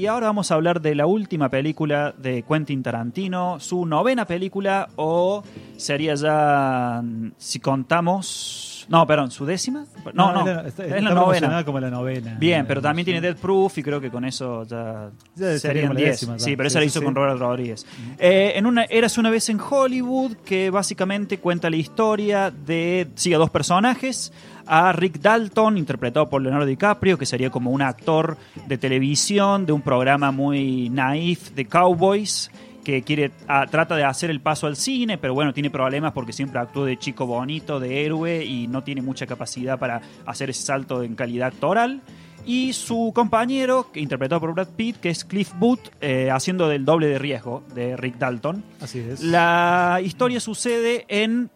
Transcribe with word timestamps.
Y 0.00 0.06
ahora 0.06 0.28
vamos 0.28 0.50
a 0.50 0.54
hablar 0.54 0.80
de 0.80 0.94
la 0.94 1.04
última 1.04 1.50
película 1.50 2.14
de 2.16 2.42
Quentin 2.42 2.82
Tarantino, 2.82 3.60
su 3.60 3.84
novena 3.84 4.24
película, 4.24 4.88
o 4.96 5.42
sería 5.76 6.14
ya, 6.14 7.02
mm, 7.04 7.32
si 7.36 7.60
contamos... 7.60 8.86
No, 8.88 9.06
perdón, 9.06 9.30
¿su 9.30 9.44
décima? 9.44 9.84
No, 10.14 10.32
no, 10.32 10.40
es 10.66 10.78
la- 10.78 10.96
es 10.96 11.02
la 11.04 11.10
novena. 11.14 11.64
como 11.66 11.78
la 11.80 11.90
novena. 11.90 12.34
Bien, 12.40 12.64
pero 12.66 12.80
también 12.80 13.04
tiene 13.04 13.20
Dead 13.20 13.36
Proof 13.36 13.76
y 13.76 13.82
creo 13.82 14.00
que 14.00 14.10
con 14.10 14.24
eso 14.24 14.64
ya 14.64 15.10
Ya 15.36 15.44
sería 15.44 15.58
serían 15.58 15.84
como 15.88 15.94
la 15.94 16.00
10. 16.00 16.10
décima, 16.12 16.36
ya. 16.38 16.44
Sí, 16.46 16.56
pero 16.56 16.70
Sí, 16.70 16.72
esa 16.72 16.78
la 16.78 16.82
sí, 16.84 16.86
hizo 16.88 16.98
sí. 17.00 17.04
con 17.04 17.14
Robert 17.14 17.38
Rodríguez. 17.38 17.86
Eh, 18.18 18.52
en 18.56 18.64
una 18.64 18.84
Eras 18.84 19.18
una 19.18 19.28
vez 19.28 19.50
en 19.50 19.60
Hollywood, 19.60 20.32
que 20.46 20.70
básicamente 20.70 21.38
cuenta 21.40 21.68
la 21.68 21.76
historia 21.76 22.50
de, 22.50 23.06
sigue 23.16 23.34
a 23.34 23.38
dos 23.38 23.50
personajes, 23.50 24.32
a 24.72 24.92
Rick 24.92 25.18
Dalton, 25.18 25.76
interpretado 25.76 26.28
por 26.30 26.40
Leonardo 26.40 26.64
DiCaprio, 26.64 27.18
que 27.18 27.26
sería 27.26 27.50
como 27.50 27.72
un 27.72 27.82
actor 27.82 28.36
de 28.68 28.78
televisión 28.78 29.66
de 29.66 29.72
un 29.72 29.82
programa 29.82 30.30
muy 30.30 30.88
naif 30.90 31.50
de 31.50 31.64
cowboys, 31.64 32.52
que 32.84 33.02
quiere 33.02 33.32
trata 33.70 33.96
de 33.96 34.04
hacer 34.04 34.30
el 34.30 34.40
paso 34.40 34.68
al 34.68 34.76
cine, 34.76 35.18
pero 35.18 35.34
bueno, 35.34 35.52
tiene 35.52 35.70
problemas 35.70 36.12
porque 36.12 36.32
siempre 36.32 36.60
actuó 36.60 36.84
de 36.84 36.96
chico 36.96 37.26
bonito, 37.26 37.80
de 37.80 38.06
héroe 38.06 38.44
y 38.44 38.68
no 38.68 38.84
tiene 38.84 39.02
mucha 39.02 39.26
capacidad 39.26 39.76
para 39.76 40.02
hacer 40.24 40.50
ese 40.50 40.62
salto 40.62 41.02
en 41.02 41.16
calidad 41.16 41.48
actoral. 41.48 42.00
Y 42.46 42.72
su 42.72 43.10
compañero, 43.12 43.90
que 43.92 44.00
interpretado 44.00 44.40
por 44.40 44.54
Brad 44.54 44.68
Pitt, 44.68 44.98
que 44.98 45.10
es 45.10 45.24
Cliff 45.24 45.52
Booth, 45.58 45.90
eh, 46.00 46.30
haciendo 46.30 46.68
del 46.68 46.84
doble 46.84 47.08
de 47.08 47.18
riesgo 47.18 47.64
de 47.74 47.96
Rick 47.96 48.18
Dalton. 48.18 48.62
Así 48.80 49.00
es. 49.00 49.20
La 49.20 50.00
historia 50.02 50.40
sucede 50.40 51.04
en 51.08 51.50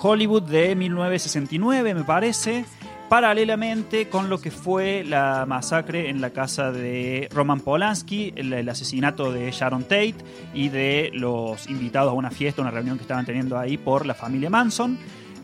Hollywood 0.00 0.42
de 0.42 0.74
1969, 0.74 1.94
me 1.94 2.04
parece, 2.04 2.64
paralelamente 3.08 4.08
con 4.08 4.30
lo 4.30 4.40
que 4.40 4.50
fue 4.50 5.04
la 5.04 5.44
masacre 5.46 6.08
en 6.08 6.20
la 6.20 6.30
casa 6.30 6.72
de 6.72 7.28
Roman 7.32 7.60
Polanski, 7.60 8.32
el, 8.36 8.68
asesinato 8.68 9.32
de 9.32 9.50
Sharon 9.50 9.82
Tate 9.82 10.14
y 10.54 10.70
de 10.70 11.10
los 11.12 11.68
invitados 11.68 12.10
a 12.10 12.14
una 12.14 12.30
fiesta, 12.30 12.62
una 12.62 12.70
reunión 12.70 12.96
que 12.96 13.02
estaban 13.02 13.26
teniendo 13.26 13.58
ahí 13.58 13.76
por 13.76 14.06
la 14.06 14.14
familia 14.14 14.48
Manson. 14.48 14.98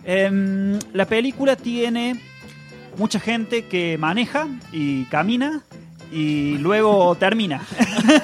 Em, 0.04 0.78
la 0.94 1.04
película 1.04 1.56
tiene 1.56 2.18
mucha 2.96 3.20
gente 3.20 3.66
que 3.66 3.98
maneja 3.98 4.48
y 4.72 5.04
camina 5.04 5.62
y 6.12 6.58
luego 6.58 7.14
termina. 7.16 7.60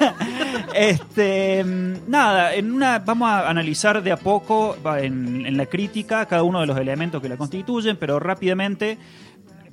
este, 0.73 1.63
mm, 1.63 2.09
nada, 2.09 2.53
en 2.53 2.71
una 2.71 2.99
vamos 2.99 3.29
a 3.29 3.49
analizar 3.49 4.01
de 4.01 4.11
a 4.11 4.17
poco 4.17 4.77
en, 4.97 5.45
en 5.45 5.57
la 5.57 5.65
crítica 5.65 6.25
cada 6.25 6.43
uno 6.43 6.61
de 6.61 6.67
los 6.67 6.77
elementos 6.77 7.21
que 7.21 7.29
la 7.29 7.37
constituyen, 7.37 7.97
pero 7.97 8.19
rápidamente. 8.19 8.97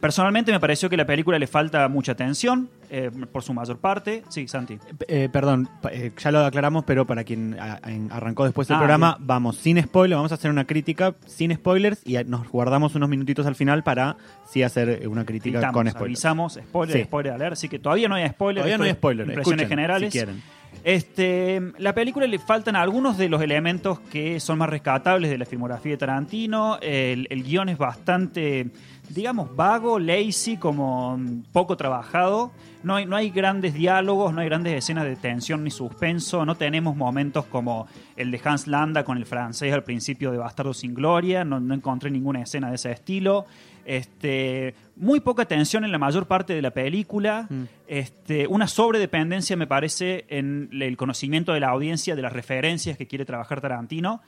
Personalmente 0.03 0.50
me 0.50 0.58
pareció 0.58 0.91
que 0.91 0.97
la 0.97 1.06
película 1.06 1.39
le 1.39 1.47
falta 1.47 1.86
mucha 1.86 2.11
atención, 2.11 2.69
eh, 2.91 3.08
por 3.31 3.45
su 3.45 3.55
mayor 3.55 3.78
parte. 3.78 4.25
Sí, 4.31 4.48
Santi. 4.48 4.77
Eh, 5.06 5.28
perdón, 5.33 5.69
eh, 5.92 6.11
ya 6.19 6.33
lo 6.33 6.45
aclaramos, 6.45 6.83
pero 6.84 7.06
para 7.06 7.22
quien 7.22 7.56
a- 7.61 7.78
arrancó 8.11 8.42
después 8.45 8.69
el 8.69 8.75
Ah, 8.75 8.78
programa, 8.80 9.17
vamos 9.20 9.58
sin 9.58 9.80
spoiler, 9.80 10.17
vamos 10.17 10.33
a 10.33 10.34
hacer 10.34 10.50
una 10.50 10.64
crítica 10.67 11.14
sin 11.25 11.55
spoilers 11.55 12.00
y 12.05 12.14
nos 12.25 12.48
guardamos 12.48 12.97
unos 12.97 13.08
minutitos 13.08 13.47
al 13.47 13.55
final 13.55 13.84
para 13.84 14.17
sí 14.45 14.64
hacer 14.64 14.89
eh, 14.89 15.06
una 15.06 15.25
crítica 15.25 15.58
Gritamos, 15.61 15.73
con 15.75 15.86
spoilers. 15.89 16.19
avisamos, 16.25 16.55
spoiler, 16.55 16.97
Sí. 16.98 17.05
spoiler 17.05 17.33
alert, 17.34 17.53
así 17.53 17.69
que 17.69 17.78
todavía 17.78 18.08
no 18.08 18.17
hay 18.17 18.28
spoiler. 18.28 18.62
Todavía 18.64 18.78
no 18.78 18.84
hay 18.84 18.92
spoiler, 18.95 19.25
Impresiones 19.28 19.61
escuchen, 19.62 19.69
generales. 19.69 20.12
si 20.12 20.19
quieren. 20.19 20.42
Este, 20.84 21.61
la 21.78 21.94
película 21.94 22.27
le 22.27 22.41
faltan 22.41 22.75
algunos 22.75 23.16
de 23.16 23.28
los 23.28 23.41
elementos 23.41 24.00
que 24.00 24.41
son 24.41 24.58
más 24.58 24.69
rescatables 24.69 25.30
de 25.30 25.39
la 25.39 25.46
filmografía 25.46 25.92
de 25.92 25.98
Tarantino. 25.98 26.79
El, 26.83 27.29
el 27.30 27.45
guion 27.45 27.68
es 27.68 27.79
bastante, 27.79 28.68
digamos, 29.08 29.55
vago, 29.55 30.01
lazy, 30.01 30.56
como 30.56 31.17
mm, 31.17 31.45
poco 31.52 31.77
trabajado. 31.77 32.51
No 32.83 32.96
hay, 32.96 33.06
no 33.06 33.14
hay 33.14 33.30
grandes 33.30 33.74
diálogos, 33.74 34.34
no 34.34 34.40
hay 34.40 34.48
grandes 34.48 34.74
escenas 34.74 35.05
de 35.05 35.14
tensión 35.14 35.62
ni 35.62 35.70
suspenso. 35.70 36.45
No 36.45 36.56
tenemos 36.56 36.96
momentos 36.96 37.45
como 37.45 37.86
el 38.17 38.33
de 38.33 38.40
Hans 38.45 38.67
Landa 38.67 39.05
con 39.05 39.18
el 39.18 39.24
francés 39.24 39.73
al 39.73 39.85
principio 39.85 40.33
de 40.33 40.39
Bastardo 40.39 40.74
sin 40.74 40.95
Gloria. 40.95 41.45
No, 41.45 41.61
no 41.61 41.74
encontré 41.74 42.11
ninguna 42.11 42.42
escena 42.42 42.70
de 42.70 42.74
ese 42.74 42.90
estilo. 42.90 43.46
Este, 43.84 44.74
muy 44.96 45.20
poca 45.20 45.44
tensión 45.44 45.84
en 45.84 45.92
la 45.92 45.98
mayor 45.98 46.26
parte 46.26 46.54
de 46.54 46.62
la 46.62 46.70
película. 46.70 47.46
Mm. 47.48 47.62
Este, 47.86 48.46
una 48.46 48.66
sobredependencia, 48.66 49.56
me 49.56 49.66
parece, 49.66 50.24
en 50.28 50.68
el 50.72 50.96
conocimiento 50.96 51.52
de 51.52 51.60
la 51.60 51.68
audiencia 51.68 52.16
de 52.16 52.22
las 52.22 52.32
referencias 52.32 52.96
que 52.96 53.06
quiere 53.06 53.24
trabajar 53.24 53.60
Tarantino. 53.60 54.22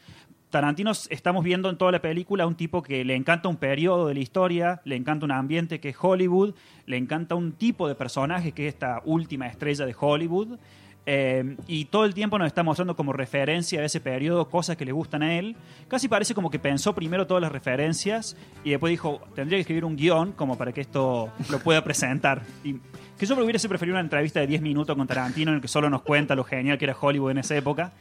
Tarantino 0.50 0.92
estamos 1.10 1.42
viendo 1.42 1.68
en 1.68 1.76
toda 1.76 1.90
la 1.90 2.00
película 2.00 2.46
un 2.46 2.54
tipo 2.54 2.80
que 2.80 3.04
le 3.04 3.16
encanta 3.16 3.48
un 3.48 3.56
periodo 3.56 4.06
de 4.06 4.14
la 4.14 4.20
historia, 4.20 4.80
le 4.84 4.94
encanta 4.94 5.24
un 5.24 5.32
ambiente 5.32 5.80
que 5.80 5.88
es 5.88 5.96
Hollywood, 6.00 6.54
le 6.86 6.96
encanta 6.96 7.34
un 7.34 7.52
tipo 7.52 7.88
de 7.88 7.96
personaje 7.96 8.52
que 8.52 8.68
es 8.68 8.74
esta 8.74 9.02
última 9.04 9.48
estrella 9.48 9.84
de 9.84 9.96
Hollywood. 9.98 10.58
Eh, 11.06 11.56
y 11.66 11.86
todo 11.86 12.04
el 12.04 12.14
tiempo 12.14 12.38
nos 12.38 12.46
está 12.46 12.62
mostrando 12.62 12.96
como 12.96 13.12
referencia 13.12 13.80
a 13.80 13.84
ese 13.84 14.00
periodo 14.00 14.48
cosas 14.48 14.76
que 14.76 14.84
le 14.84 14.92
gustan 14.92 15.22
a 15.22 15.38
él. 15.38 15.56
Casi 15.88 16.08
parece 16.08 16.34
como 16.34 16.50
que 16.50 16.58
pensó 16.58 16.94
primero 16.94 17.26
todas 17.26 17.42
las 17.42 17.52
referencias 17.52 18.36
y 18.64 18.70
después 18.70 18.90
dijo, 18.90 19.20
tendría 19.34 19.58
que 19.58 19.62
escribir 19.62 19.84
un 19.84 19.96
guion 19.96 20.32
como 20.32 20.56
para 20.56 20.72
que 20.72 20.80
esto 20.80 21.30
lo 21.50 21.58
pueda 21.58 21.84
presentar. 21.84 22.42
Y 22.62 22.76
que 23.18 23.26
yo 23.26 23.34
hubiese 23.42 23.68
preferido 23.68 23.94
una 23.94 24.00
entrevista 24.00 24.40
de 24.40 24.46
10 24.46 24.62
minutos 24.62 24.96
con 24.96 25.06
Tarantino 25.06 25.50
en 25.50 25.56
el 25.56 25.60
que 25.60 25.68
solo 25.68 25.90
nos 25.90 26.02
cuenta 26.02 26.34
lo 26.34 26.44
genial 26.44 26.78
que 26.78 26.86
era 26.86 26.96
Hollywood 26.98 27.32
en 27.32 27.38
esa 27.38 27.56
época. 27.56 27.92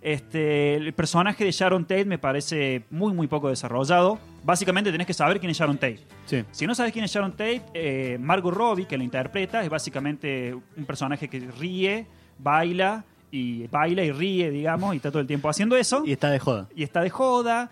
Este, 0.00 0.74
el 0.74 0.92
personaje 0.94 1.44
de 1.44 1.52
Sharon 1.52 1.84
Tate 1.84 2.04
me 2.04 2.18
parece 2.18 2.84
muy, 2.90 3.12
muy 3.12 3.28
poco 3.28 3.48
desarrollado. 3.48 4.18
Básicamente 4.42 4.90
tenés 4.90 5.06
que 5.06 5.14
saber 5.14 5.38
quién 5.38 5.50
es 5.50 5.58
Sharon 5.58 5.78
Tate. 5.78 6.00
Sí. 6.26 6.44
Si 6.50 6.66
no 6.66 6.74
sabes 6.74 6.92
quién 6.92 7.04
es 7.04 7.12
Sharon 7.12 7.32
Tate, 7.32 7.62
eh, 7.74 8.18
Margot 8.20 8.52
Robbie, 8.52 8.86
que 8.86 8.98
la 8.98 9.04
interpreta, 9.04 9.62
es 9.62 9.70
básicamente 9.70 10.54
un 10.54 10.84
personaje 10.86 11.28
que 11.28 11.38
ríe, 11.58 12.06
baila 12.42 13.04
y 13.30 13.66
baila 13.68 14.04
y 14.04 14.12
ríe, 14.12 14.50
digamos, 14.50 14.94
y 14.94 14.96
está 14.96 15.10
todo 15.10 15.20
el 15.20 15.26
tiempo 15.26 15.48
haciendo 15.48 15.76
eso 15.76 16.02
Y 16.04 16.12
está 16.12 16.30
de 16.30 16.38
joda. 16.38 16.68
y 16.74 16.82
está 16.82 17.00
de 17.00 17.10
joda. 17.10 17.70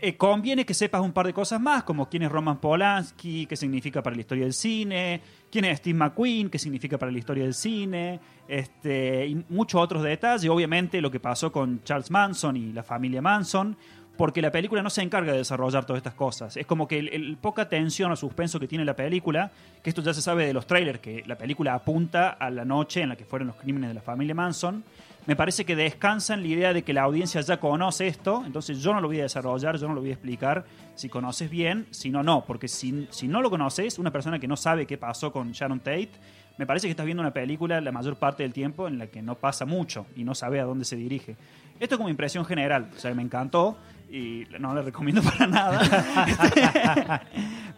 Eh, 0.00 0.16
conviene 0.16 0.66
que 0.66 0.74
sepas 0.74 1.00
un 1.00 1.12
par 1.12 1.26
de 1.26 1.32
cosas 1.32 1.58
más, 1.60 1.82
como 1.84 2.08
quién 2.08 2.22
es 2.22 2.30
Roman 2.30 2.58
Polanski, 2.58 3.46
qué 3.46 3.56
significa 3.56 4.02
para 4.02 4.14
la 4.14 4.20
historia 4.20 4.44
del 4.44 4.52
cine, 4.52 5.22
quién 5.50 5.64
es 5.64 5.78
Steve 5.78 5.98
McQueen, 5.98 6.50
qué 6.50 6.58
significa 6.58 6.98
para 6.98 7.10
la 7.10 7.18
historia 7.18 7.44
del 7.44 7.54
cine, 7.54 8.20
este, 8.46 9.26
y 9.26 9.44
muchos 9.48 9.80
otros 9.80 10.02
detalles. 10.02 10.50
Obviamente 10.50 11.00
lo 11.00 11.10
que 11.10 11.18
pasó 11.18 11.50
con 11.50 11.82
Charles 11.82 12.10
Manson 12.10 12.56
y 12.58 12.72
la 12.72 12.82
familia 12.82 13.22
Manson, 13.22 13.74
porque 14.16 14.40
la 14.42 14.50
película 14.50 14.82
no 14.82 14.90
se 14.90 15.02
encarga 15.02 15.32
de 15.32 15.38
desarrollar 15.38 15.84
todas 15.84 15.98
estas 15.98 16.14
cosas. 16.14 16.56
Es 16.56 16.66
como 16.66 16.88
que 16.88 16.98
el, 16.98 17.36
poca 17.40 17.68
tensión 17.68 18.12
o 18.12 18.16
suspenso 18.16 18.58
que 18.58 18.66
tiene 18.66 18.84
la 18.84 18.96
película, 18.96 19.50
que 19.82 19.90
esto 19.90 20.02
ya 20.02 20.14
se 20.14 20.22
sabe 20.22 20.46
de 20.46 20.52
los 20.52 20.66
trailers, 20.66 21.00
que 21.00 21.22
la 21.26 21.36
película 21.36 21.74
apunta 21.74 22.30
a 22.30 22.50
la 22.50 22.64
noche 22.64 23.02
en 23.02 23.10
la 23.10 23.16
que 23.16 23.24
fueron 23.24 23.48
los 23.48 23.56
crímenes 23.56 23.90
de 23.90 23.94
la 23.94 24.02
familia 24.02 24.34
Manson, 24.34 24.84
me 25.26 25.34
parece 25.34 25.64
que 25.64 25.74
descansa 25.74 26.34
en 26.34 26.42
la 26.42 26.46
idea 26.46 26.72
de 26.72 26.82
que 26.82 26.92
la 26.92 27.02
audiencia 27.02 27.40
ya 27.40 27.58
conoce 27.58 28.06
esto, 28.06 28.44
entonces 28.46 28.78
yo 28.78 28.94
no 28.94 29.00
lo 29.00 29.08
voy 29.08 29.18
a 29.18 29.24
desarrollar, 29.24 29.76
yo 29.76 29.88
no 29.88 29.94
lo 29.94 30.00
voy 30.00 30.10
a 30.10 30.12
explicar 30.12 30.64
si 30.94 31.08
conoces 31.08 31.50
bien, 31.50 31.86
si 31.90 32.10
no, 32.10 32.22
no, 32.22 32.44
porque 32.46 32.68
si, 32.68 33.08
si 33.10 33.26
no 33.26 33.42
lo 33.42 33.50
conoces, 33.50 33.98
una 33.98 34.12
persona 34.12 34.38
que 34.38 34.46
no 34.46 34.56
sabe 34.56 34.86
qué 34.86 34.98
pasó 34.98 35.32
con 35.32 35.50
Sharon 35.50 35.80
Tate, 35.80 36.10
me 36.58 36.64
parece 36.64 36.86
que 36.86 36.92
estás 36.92 37.04
viendo 37.04 37.22
una 37.22 37.32
película 37.32 37.80
la 37.80 37.92
mayor 37.92 38.16
parte 38.16 38.44
del 38.44 38.52
tiempo 38.52 38.86
en 38.86 38.98
la 38.98 39.08
que 39.08 39.20
no 39.20 39.34
pasa 39.34 39.66
mucho 39.66 40.06
y 40.14 40.22
no 40.22 40.34
sabe 40.34 40.60
a 40.60 40.64
dónde 40.64 40.84
se 40.84 40.96
dirige. 40.96 41.36
Esto 41.80 41.98
como 41.98 42.08
impresión 42.08 42.44
general, 42.46 42.88
o 42.96 42.98
sea, 42.98 43.12
me 43.12 43.22
encantó 43.22 43.76
y 44.10 44.44
no 44.58 44.74
le 44.74 44.82
recomiendo 44.82 45.22
para 45.38 45.46
nada. 45.46 47.22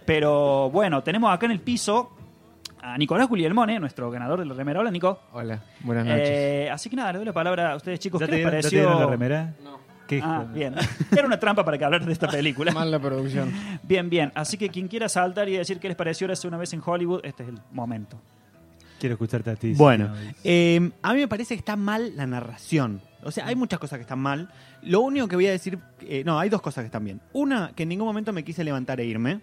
Pero 0.05 0.71
bueno, 0.71 1.03
tenemos 1.03 1.33
acá 1.33 1.47
en 1.47 1.53
el 1.53 1.61
piso 1.61 2.13
a 2.81 2.97
Nicolás 2.97 3.29
Guglielmone, 3.29 3.79
nuestro 3.81 4.11
ganador 4.11 4.39
de 4.39 4.47
la 4.47 4.55
remera. 4.55 4.81
Hola, 4.81 4.91
Nico. 4.91 5.21
Hola, 5.33 5.63
buenas 5.81 6.05
noches. 6.07 6.29
Eh, 6.31 6.71
así 6.71 6.89
que 6.89 6.97
nada, 6.97 7.13
le 7.13 7.19
doy 7.19 7.27
la 7.27 7.33
palabra 7.33 7.73
a 7.73 7.77
ustedes, 7.77 7.99
chicos. 7.99 8.21
¿Ya 8.21 8.27
¿Qué 8.27 8.33
te, 8.33 8.37
les 8.37 8.43
dieron, 8.45 8.53
ya 8.53 8.61
te 8.61 8.63
pareció? 8.63 8.81
dieron 8.81 9.01
la 9.01 9.07
remera? 9.07 9.55
No. 9.63 9.79
¿Qué 10.07 10.21
Ah, 10.25 10.47
bien. 10.55 10.75
Era 11.13 11.27
una 11.27 11.39
trampa 11.39 11.65
para 11.65 11.77
que 11.77 11.85
hablar 11.85 12.05
de 12.07 12.13
esta 12.13 12.29
película. 12.29 12.73
Mal 12.73 12.91
la 12.91 12.99
producción. 12.99 13.53
Bien, 13.83 14.09
bien. 14.09 14.33
Así 14.35 14.57
que 14.57 14.71
quien 14.71 14.89
quiera 14.89 15.07
saltar 15.09 15.49
y 15.51 15.57
decir 15.59 15.79
qué 15.81 15.89
les 15.89 15.97
pareció 15.99 16.25
Érase 16.27 16.49
una 16.49 16.57
vez 16.57 16.73
en 16.73 16.83
Hollywood, 16.85 17.21
este 17.25 17.43
es 17.43 17.51
el 17.51 17.59
momento. 17.73 18.19
Quiero 18.99 19.15
escucharte 19.17 19.51
a 19.51 19.57
ti. 19.57 19.75
Bueno, 19.75 20.13
eh, 20.45 20.91
a 21.03 21.13
mí 21.13 21.21
me 21.21 21.29
parece 21.29 21.55
que 21.55 21.59
está 21.59 21.77
mal 21.77 22.17
la 22.17 22.27
narración. 22.27 23.03
O 23.29 23.31
sea, 23.31 23.47
hay 23.47 23.55
muchas 23.55 23.79
cosas 23.79 23.99
que 23.99 24.03
están 24.03 24.19
mal. 24.19 24.49
Lo 24.83 25.01
único 25.01 25.29
que 25.29 25.37
voy 25.37 25.47
a 25.47 25.51
decir, 25.51 25.79
eh, 26.01 26.23
no, 26.25 26.39
hay 26.39 26.49
dos 26.49 26.63
cosas 26.63 26.83
que 26.83 26.87
están 26.87 27.05
bien. 27.05 27.21
Una, 27.33 27.73
que 27.77 27.83
en 27.85 27.91
ningún 27.91 28.07
momento 28.07 28.33
me 28.33 28.43
quise 28.43 28.65
levantar 28.65 29.01
e 29.01 29.05
irme. 29.05 29.41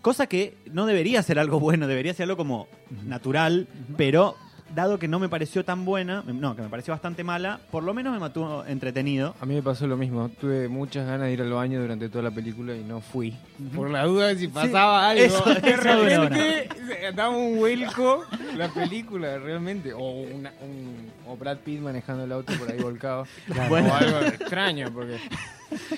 Cosa 0.00 0.26
que 0.26 0.56
no 0.72 0.86
debería 0.86 1.22
ser 1.22 1.38
algo 1.38 1.60
bueno, 1.60 1.86
debería 1.86 2.14
ser 2.14 2.24
algo 2.24 2.36
como 2.36 2.68
natural, 3.06 3.68
pero 3.96 4.36
dado 4.74 4.98
que 4.98 5.08
no 5.08 5.18
me 5.18 5.28
pareció 5.28 5.64
tan 5.64 5.84
buena, 5.84 6.22
no, 6.26 6.56
que 6.56 6.62
me 6.62 6.68
pareció 6.68 6.92
bastante 6.92 7.24
mala, 7.24 7.60
por 7.70 7.82
lo 7.82 7.92
menos 7.94 8.12
me 8.12 8.18
mantuvo 8.18 8.64
entretenido. 8.64 9.34
A 9.40 9.46
mí 9.46 9.54
me 9.54 9.62
pasó 9.62 9.86
lo 9.86 9.96
mismo. 9.96 10.28
Tuve 10.40 10.68
muchas 10.68 11.06
ganas 11.06 11.26
de 11.28 11.32
ir 11.34 11.42
al 11.42 11.52
baño 11.52 11.80
durante 11.80 12.08
toda 12.08 12.24
la 12.24 12.30
película 12.30 12.74
y 12.74 12.82
no 12.82 13.00
fui. 13.00 13.34
Por 13.74 13.90
la 13.90 14.04
duda 14.04 14.28
de 14.28 14.36
si 14.38 14.48
pasaba 14.48 15.08
algo. 15.10 15.22
eso- 15.24 15.44
de 15.60 15.70
eso 15.70 15.82
repente 15.82 16.68
daba 17.14 17.30
un 17.36 17.56
vuelco 17.56 18.24
la 18.56 18.68
película, 18.68 19.38
realmente. 19.38 19.92
O, 19.92 20.22
una- 20.22 20.52
un, 20.62 21.10
o 21.26 21.36
Brad 21.36 21.58
Pitt 21.58 21.80
manejando 21.80 22.24
el 22.24 22.32
auto 22.32 22.52
por 22.58 22.70
ahí 22.70 22.78
volcado. 22.80 23.26
Bueno. 23.68 23.88
O 23.90 23.94
algo 23.94 24.18
extraño, 24.20 24.90
porque. 24.92 25.18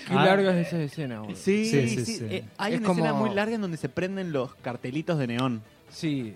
Qué 0.06 0.14
Ah. 0.14 0.24
largas 0.24 0.54
esas 0.54 0.80
escenas, 0.80 1.20
boludo. 1.22 1.36
Sí, 1.36 1.64
Sí, 1.66 1.88
sí, 1.88 2.04
sí, 2.04 2.14
sí. 2.18 2.24
Eh, 2.30 2.44
hay 2.58 2.74
Es 2.74 2.80
una 2.80 2.90
escena 2.92 3.12
muy 3.12 3.30
larga 3.34 3.56
en 3.56 3.60
donde 3.60 3.76
se 3.76 3.88
prenden 3.88 4.32
los 4.32 4.54
cartelitos 4.56 5.18
de 5.18 5.26
neón. 5.26 5.62
Sí. 5.90 6.34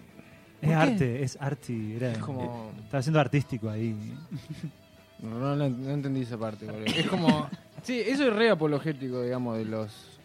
Es 0.61 0.69
qué? 0.69 0.75
arte, 0.75 1.23
es 1.23 1.39
arty. 1.41 1.95
Era, 1.97 2.13
Es 2.13 2.19
como- 2.19 2.73
eh, 2.77 2.81
estaba 2.85 3.03
siendo 3.03 3.21
artístico 3.21 3.69
ahí. 3.71 3.95
No, 5.21 5.37
no, 5.41 5.57
no- 5.57 5.69
no 5.69 5.91
entendí 5.91 6.21
esa 6.23 6.39
parte. 6.39 6.67
boludo. 6.67 6.85
Es 6.87 7.07
como. 7.09 7.49
Sí, 7.83 8.01
eso 8.07 8.29
es 8.29 8.33
re 8.33 8.51
apologético, 8.51 9.23
digamos, 9.23 9.59
de 9.59 9.65
los. 9.65 10.21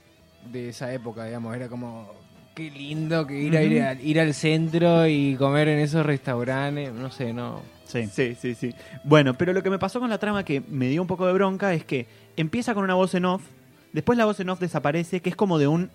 de 0.52 0.70
esa 0.70 0.94
época, 0.94 1.26
digamos. 1.26 1.56
Era 1.56 1.68
como. 1.68 2.12
Qué 2.54 2.70
lindo 2.70 3.26
que 3.26 3.40
ir, 3.42 3.58
a 3.58 3.64
ir, 3.64 3.82
al- 3.82 4.00
ir 4.06 4.20
al 4.20 4.36
centro 4.36 5.08
y 5.08 5.36
comer 5.36 5.68
en 5.70 5.80
esos 5.80 6.06
restaurantes. 6.06 6.94
No 6.94 7.10
sé, 7.10 7.34
no. 7.34 7.62
Sí. 7.86 8.06
Sí, 8.06 8.36
sí, 8.40 8.54
sí. 8.54 8.76
Bueno, 9.04 9.34
pero 9.36 9.52
lo 9.54 9.64
que 9.64 9.72
me 9.72 9.80
pasó 9.80 10.00
con 10.00 10.12
la 10.12 10.20
trama 10.20 10.44
que 10.46 10.62
me 10.70 10.88
dio 10.90 11.02
un 11.02 11.08
poco 11.08 11.26
de 11.26 11.34
bronca 11.34 11.74
es 11.74 11.84
que 11.84 12.06
empieza 12.38 12.76
con 12.76 12.84
una 12.84 12.94
voz 12.94 13.16
en 13.16 13.26
off, 13.26 13.42
después 13.94 14.16
la 14.18 14.26
voz 14.26 14.40
en 14.40 14.50
off 14.50 14.60
desaparece, 14.60 15.22
que 15.22 15.30
es 15.32 15.36
como 15.36 15.58
de 15.58 15.66
un 15.68 15.90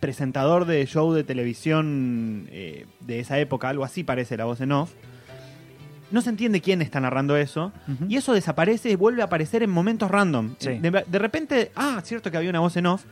presentador 0.00 0.64
de 0.64 0.84
show 0.86 1.12
de 1.12 1.22
televisión 1.24 2.48
eh, 2.50 2.86
de 3.00 3.20
esa 3.20 3.38
época, 3.38 3.68
algo 3.68 3.84
así 3.84 4.02
parece 4.02 4.36
la 4.36 4.46
voz 4.46 4.60
en 4.60 4.72
off. 4.72 4.92
No 6.10 6.22
se 6.22 6.30
entiende 6.30 6.60
quién 6.60 6.82
está 6.82 6.98
narrando 6.98 7.36
eso. 7.36 7.72
Y 8.08 8.16
eso 8.16 8.32
desaparece 8.32 8.90
y 8.90 8.96
vuelve 8.96 9.22
a 9.22 9.26
aparecer 9.26 9.62
en 9.62 9.70
momentos 9.70 10.10
random. 10.10 10.56
Sí. 10.58 10.78
De, 10.78 11.04
de 11.06 11.18
repente, 11.20 11.70
ah, 11.76 12.00
cierto 12.02 12.32
que 12.32 12.36
había 12.36 12.50
una 12.50 12.58
voz 12.58 12.76
en 12.76 12.86
off. 12.86 13.04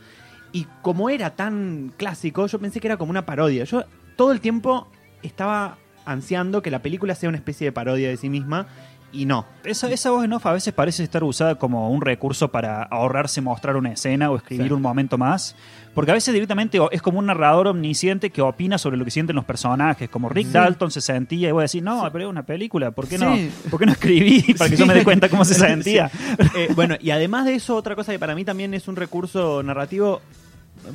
Y 0.51 0.65
como 0.81 1.09
era 1.09 1.29
tan 1.29 1.93
clásico, 1.95 2.45
yo 2.47 2.59
pensé 2.59 2.81
que 2.81 2.87
era 2.87 2.97
como 2.97 3.11
una 3.11 3.25
parodia. 3.25 3.63
Yo 3.63 3.85
todo 4.17 4.33
el 4.33 4.41
tiempo 4.41 4.89
estaba 5.23 5.77
ansiando 6.05 6.61
que 6.61 6.71
la 6.71 6.81
película 6.81 7.15
sea 7.15 7.29
una 7.29 7.37
especie 7.37 7.65
de 7.65 7.71
parodia 7.71 8.09
de 8.09 8.17
sí 8.17 8.27
misma. 8.27 8.67
Y 9.11 9.25
no. 9.25 9.45
Esa, 9.63 9.89
esa 9.89 10.11
voz 10.11 10.23
en 10.23 10.33
off 10.33 10.45
a 10.45 10.53
veces 10.53 10.71
parece 10.73 11.03
estar 11.03 11.23
usada 11.23 11.55
como 11.55 11.89
un 11.89 12.01
recurso 12.01 12.49
para 12.51 12.83
ahorrarse 12.83 13.41
mostrar 13.41 13.75
una 13.75 13.91
escena 13.91 14.29
o 14.29 14.35
escribir 14.37 14.67
Sí. 14.67 14.73
un 14.73 14.81
momento 14.83 15.17
más. 15.17 15.55
Porque 15.95 16.11
a 16.11 16.13
veces 16.13 16.31
directamente 16.33 16.77
es 16.91 17.01
como 17.01 17.17
un 17.17 17.25
narrador 17.25 17.67
omnisciente 17.67 18.29
que 18.29 18.41
opina 18.43 18.77
sobre 18.77 18.97
lo 18.97 19.05
que 19.05 19.11
sienten 19.11 19.35
los 19.35 19.45
personajes. 19.45 20.09
Como 20.09 20.29
Rick 20.29 20.49
Dalton 20.49 20.91
se 20.91 21.01
sentía 21.01 21.49
y 21.49 21.51
voy 21.51 21.61
a 21.61 21.63
decir, 21.63 21.81
no, 21.81 22.07
pero 22.11 22.25
es 22.25 22.29
una 22.29 22.43
película, 22.43 22.91
¿por 22.91 23.07
qué, 23.07 23.17
no, 23.17 23.35
Sí. 23.35 23.51
¿por 23.71 23.79
qué 23.79 23.85
no 23.87 23.91
escribí 23.93 24.53
para 24.57 24.69
que 24.69 24.77
yo 24.77 24.85
me 24.85 24.93
dé 24.93 25.03
cuenta 25.03 25.27
cómo 25.27 25.43
se 25.43 25.55
sentía? 25.55 26.11
Eh, 26.55 26.69
bueno, 26.75 26.95
y 26.99 27.09
además 27.11 27.45
de 27.45 27.55
eso, 27.55 27.75
otra 27.75 27.95
cosa 27.95 28.11
que 28.11 28.19
para 28.19 28.35
mí 28.35 28.45
también 28.45 28.73
es 28.73 28.87
un 28.87 28.95
recurso 28.95 29.61
narrativo 29.63 30.21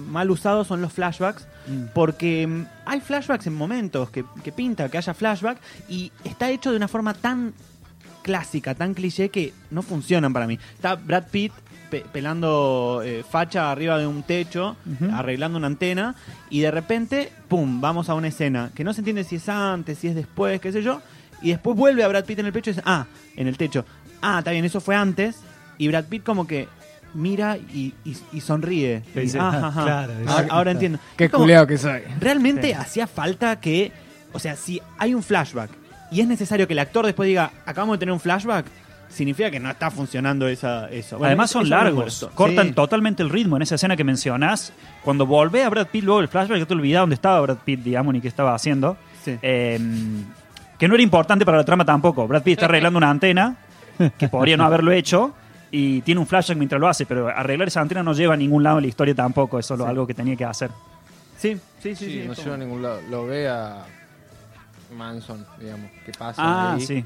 mal 0.08 0.30
usado 0.30 0.64
son 0.64 0.80
los 0.80 0.92
flashbacks. 0.92 1.46
Porque 1.92 2.46
mm, 2.46 2.64
hay 2.86 3.00
flashbacks 3.00 3.46
en 3.46 3.54
momentos 3.54 4.10
que, 4.10 4.24
que 4.42 4.52
pinta 4.52 4.88
que 4.88 4.98
haya 4.98 5.12
flashback 5.14 5.58
y 5.88 6.12
está 6.24 6.50
hecho 6.50 6.70
de 6.70 6.76
una 6.76 6.88
forma 6.88 7.14
tan 7.14 7.52
clásica, 8.24 8.74
tan 8.74 8.94
cliché 8.94 9.28
que 9.28 9.52
no 9.70 9.82
funcionan 9.82 10.32
para 10.32 10.46
mí. 10.48 10.58
Está 10.74 10.96
Brad 10.96 11.24
Pitt 11.30 11.52
pe- 11.90 12.04
pelando 12.12 13.02
eh, 13.04 13.22
facha 13.28 13.70
arriba 13.70 13.98
de 13.98 14.06
un 14.06 14.22
techo, 14.24 14.76
arreglando 15.12 15.58
una 15.58 15.68
antena 15.68 16.14
y 16.50 16.60
de 16.60 16.70
repente, 16.72 17.30
¡pum!, 17.48 17.80
vamos 17.80 18.08
a 18.08 18.14
una 18.14 18.28
escena 18.28 18.70
que 18.74 18.82
no 18.82 18.92
se 18.94 19.02
entiende 19.02 19.22
si 19.24 19.36
es 19.36 19.48
antes, 19.48 19.98
si 19.98 20.08
es 20.08 20.14
después, 20.14 20.60
qué 20.60 20.72
sé 20.72 20.82
yo. 20.82 21.00
Y 21.42 21.50
después 21.50 21.76
vuelve 21.76 22.02
a 22.02 22.08
Brad 22.08 22.24
Pitt 22.24 22.38
en 22.38 22.46
el 22.46 22.52
pecho 22.52 22.70
y 22.70 22.72
dice, 22.72 22.82
ah, 22.86 23.06
en 23.36 23.46
el 23.46 23.56
techo. 23.58 23.84
Ah, 24.22 24.38
está 24.38 24.50
bien, 24.50 24.64
eso 24.64 24.80
fue 24.80 24.96
antes. 24.96 25.36
Y 25.76 25.88
Brad 25.88 26.06
Pitt 26.06 26.24
como 26.24 26.46
que 26.46 26.66
mira 27.12 27.56
y, 27.58 27.92
y- 28.04 28.16
y 28.32 28.40
sonríe. 28.40 29.02
Y, 29.14 29.20
dice, 29.20 29.38
"Ah, 29.38 29.50
"Ah, 29.62 29.66
ajá, 29.68 29.82
claro", 29.84 30.12
ahora, 30.26 30.46
ahora 30.50 30.70
entiendo. 30.72 30.98
Qué 31.16 31.26
Es 31.26 31.30
como- 31.30 31.44
culeado 31.44 31.66
que 31.66 31.76
soy. 31.78 32.00
Realmente 32.18 32.68
Sí. 32.68 32.72
hacía 32.72 33.06
falta 33.06 33.60
que, 33.60 33.92
o 34.32 34.38
sea, 34.38 34.56
si 34.56 34.80
hay 34.98 35.14
un 35.14 35.22
flashback 35.22 35.70
y 36.14 36.20
es 36.20 36.28
necesario 36.28 36.66
que 36.66 36.72
el 36.72 36.78
actor 36.78 37.04
después 37.04 37.26
diga, 37.26 37.50
acabamos 37.66 37.94
de 37.94 37.98
tener 38.00 38.12
un 38.12 38.20
flashback, 38.20 38.66
significa 39.08 39.50
que 39.50 39.60
no 39.60 39.70
está 39.70 39.90
funcionando 39.90 40.48
esa, 40.48 40.88
eso. 40.90 41.18
Bueno, 41.18 41.28
Además 41.28 41.50
eso- 41.50 41.58
son 41.60 41.66
eso 41.66 41.74
largos, 41.76 42.28
cortan 42.34 42.68
Sí. 42.68 42.72
totalmente 42.72 43.22
el 43.22 43.30
ritmo 43.30 43.56
en 43.56 43.62
esa 43.62 43.74
escena 43.76 43.96
que 43.96 44.04
mencionás. 44.04 44.72
Cuando 45.02 45.26
volvé 45.26 45.62
a 45.64 45.68
Brad 45.68 45.86
Pitt 45.88 46.04
luego 46.04 46.20
el 46.20 46.28
flashback, 46.28 46.58
yo 46.58 46.66
te 46.66 46.74
olvidaba 46.74 47.00
dónde 47.02 47.14
estaba 47.14 47.40
Brad 47.40 47.58
Pitt, 47.64 47.80
digamos, 47.80 48.12
ni 48.14 48.20
qué 48.20 48.28
estaba 48.28 48.54
haciendo. 48.54 48.96
Sí. 49.24 49.36
Eh, 49.42 49.78
que 50.78 50.88
no 50.88 50.94
era 50.94 51.02
importante 51.02 51.44
para 51.44 51.58
la 51.58 51.64
trama 51.64 51.84
tampoco. 51.84 52.26
Brad 52.26 52.42
Pitt 52.42 52.54
está 52.58 52.66
arreglando 52.66 52.96
una 52.98 53.10
antena, 53.10 53.56
que 54.18 54.28
podría 54.28 54.56
no 54.56 54.64
haberlo 54.64 54.90
hecho, 54.92 55.32
y 55.70 56.00
tiene 56.02 56.20
un 56.20 56.26
flashback 56.26 56.56
mientras 56.58 56.80
lo 56.80 56.88
hace, 56.88 57.06
pero 57.06 57.28
arreglar 57.28 57.68
esa 57.68 57.80
antena 57.80 58.02
no 58.02 58.12
lleva 58.12 58.34
a 58.34 58.36
ningún 58.36 58.62
lado 58.64 58.78
en 58.78 58.82
la 58.82 58.88
historia 58.88 59.14
tampoco, 59.14 59.58
es 59.60 59.66
solo 59.66 59.84
Sí. 59.84 59.90
algo 59.90 60.06
que 60.06 60.14
tenía 60.14 60.34
que 60.36 60.44
hacer. 60.44 60.70
Sí, 61.38 61.54
sí, 61.80 61.94
sí. 61.94 62.04
Sí, 62.06 62.10
sí, 62.10 62.22
no 62.26 62.32
es 62.32 62.38
como- 62.38 62.44
lleva 62.44 62.54
a 62.54 62.58
ningún 62.58 62.82
lado. 62.82 63.00
Lo 63.10 63.26
ve 63.26 63.48
a 63.48 63.84
Manson, 64.94 65.44
digamos, 65.60 65.90
que 66.04 66.12
pasa 66.12 66.42
Ah, 66.42 66.74
ahí. 66.74 66.80
sí. 66.80 67.04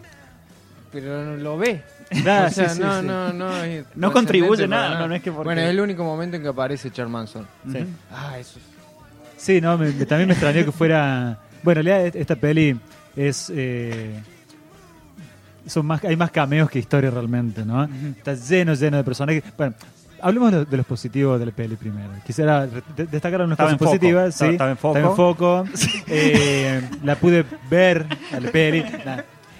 Pero 0.93 1.25
no 1.25 1.37
lo 1.37 1.59
ve. 1.59 1.83
O 2.11 2.17
sea, 2.23 2.49
sí, 2.51 2.63
sí, 2.77 2.81
no, 2.81 3.01
sí. 3.01 3.07
no, 3.07 3.33
no, 3.35 3.57
es 3.63 3.85
No 3.95 4.11
contribuye 4.13 4.67
nada, 4.67 4.99
no, 5.01 5.09
no 5.09 5.15
es 5.15 5.23
que 5.23 5.31
porque- 5.31 5.45
Bueno, 5.45 5.61
es 5.61 5.69
el 5.69 5.81
único 5.81 6.03
momento 6.05 6.37
en 6.37 6.43
que 6.43 6.49
aparece 6.49 6.91
Charles 6.91 7.13
Manson. 7.13 7.47
Sí. 7.71 7.85
Ah, 8.11 8.39
eso 8.39 8.59
es... 8.59 8.65
Sí, 9.43 9.61
no, 9.61 9.77
me- 9.77 9.93
también 10.07 10.27
me 10.29 10.33
extrañó 10.35 10.65
que 10.65 10.73
fuera. 10.73 11.39
Bueno, 11.63 11.81
en 11.81 11.87
realidad 11.87 12.17
esta 12.17 12.35
peli 12.37 12.81
es. 13.15 13.53
eh, 13.55 14.21
son 15.67 15.85
más, 15.87 16.03
hay 16.05 16.17
más 16.17 16.31
cameos 16.31 16.71
que 16.71 16.79
historia 16.79 17.11
realmente, 17.11 17.65
¿no? 17.65 17.85
Está 17.85 18.33
lleno, 18.35 18.73
lleno 18.75 18.97
de 18.97 19.05
personajes. 19.05 19.45
Bueno, 19.57 19.75
hablemos 20.21 20.53
de, 20.53 20.65
de 20.65 20.77
los 20.77 20.87
positivos 20.87 21.39
de 21.41 21.47
la 21.47 21.53
peli 21.53 21.77
primero. 21.77 22.09
Quisiera 22.27 22.67
de- 22.67 23.07
destacar 23.07 23.41
unas 23.43 23.53
Estaba 23.53 23.71
cosas 23.77 23.81
en 23.95 23.99
positivas. 24.01 24.35
sí, 24.35 24.45
estaba 24.47 24.71
en 24.71 24.77
foco. 24.77 24.97
estaba 24.97 25.11
en 25.11 25.17
foco. 25.17 25.65
Eh, 26.09 26.81
la 27.05 27.17
pude 27.17 27.45
ver 27.71 28.07
a 28.33 28.41
la 28.41 28.51
peli. 28.51 28.83
Nah, 29.05 29.19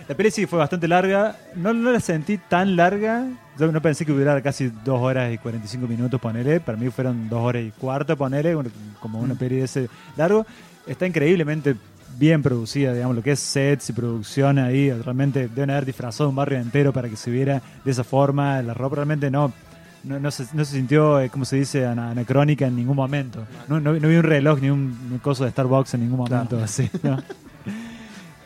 La 0.09 0.15
peli 0.15 0.31
sí 0.31 0.47
fue 0.47 0.59
bastante 0.59 0.89
larga. 0.89 1.37
No, 1.55 1.73
no 1.75 1.93
la 1.93 2.01
sentí 2.01 2.39
tan 2.39 2.77
larga. 2.77 3.27
Yo 3.59 3.71
no 3.71 3.83
pensé 3.83 4.07
que 4.07 4.13
hubiera 4.13 4.41
casi 4.41 4.71
dos 4.85 5.01
horas 5.01 5.33
y 5.33 5.39
45 5.39 5.87
minutos, 5.87 6.19
ponele. 6.21 6.61
Para 6.61 6.79
mí 6.79 6.89
fueron 6.91 7.29
dos 7.29 7.41
horas 7.43 7.63
y 7.65 7.71
cuarto, 7.73 8.17
ponele. 8.17 8.57
Como 9.01 9.21
una 9.21 9.35
peli 9.35 9.57
de 9.57 9.65
ese 9.65 9.89
largo. 10.17 10.47
Está 10.87 11.07
increíblemente 11.07 11.77
bien 12.17 12.43
producida, 12.43 12.95
digamos, 12.95 13.15
lo 13.15 13.23
que 13.23 13.33
es 13.33 13.41
sets 13.41 13.91
y 13.91 13.93
producción 13.93 14.59
ahí. 14.59 14.91
Realmente 14.91 15.49
deben 15.49 15.71
haber 15.71 15.85
disfrazado 15.85 16.31
un 16.31 16.37
barrio 16.37 16.59
entero 16.59 16.93
para 16.93 17.09
que 17.11 17.17
se 17.17 17.31
viera 17.31 17.61
de 17.85 17.91
esa 17.91 18.03
forma. 18.05 18.63
La 18.63 18.73
ropa 18.73 18.97
realmente 18.97 19.31
no. 19.31 19.53
No, 20.05 20.19
no 20.21 20.31
se, 20.31 20.47
no 20.55 20.65
se 20.65 20.77
sintió, 20.77 21.21
eh, 21.21 21.29
como 21.29 21.45
se 21.45 21.57
dice, 21.57 21.85
ana- 21.85 22.11
anacrónica 22.11 22.67
en 22.67 22.77
ningún 22.77 22.97
momento. 22.97 23.47
No, 23.69 23.81
no, 23.81 23.93
no 23.95 24.09
vi 24.09 24.17
un 24.17 24.23
reloj 24.23 24.61
ni 24.61 24.71
un, 24.71 24.97
un 25.13 25.19
coso 25.19 25.45
de 25.45 25.51
Starbucks 25.51 25.95
en 25.95 26.01
ningún 26.03 26.19
momento. 26.19 26.57
Claro. 26.57 26.65
Así. 26.65 26.89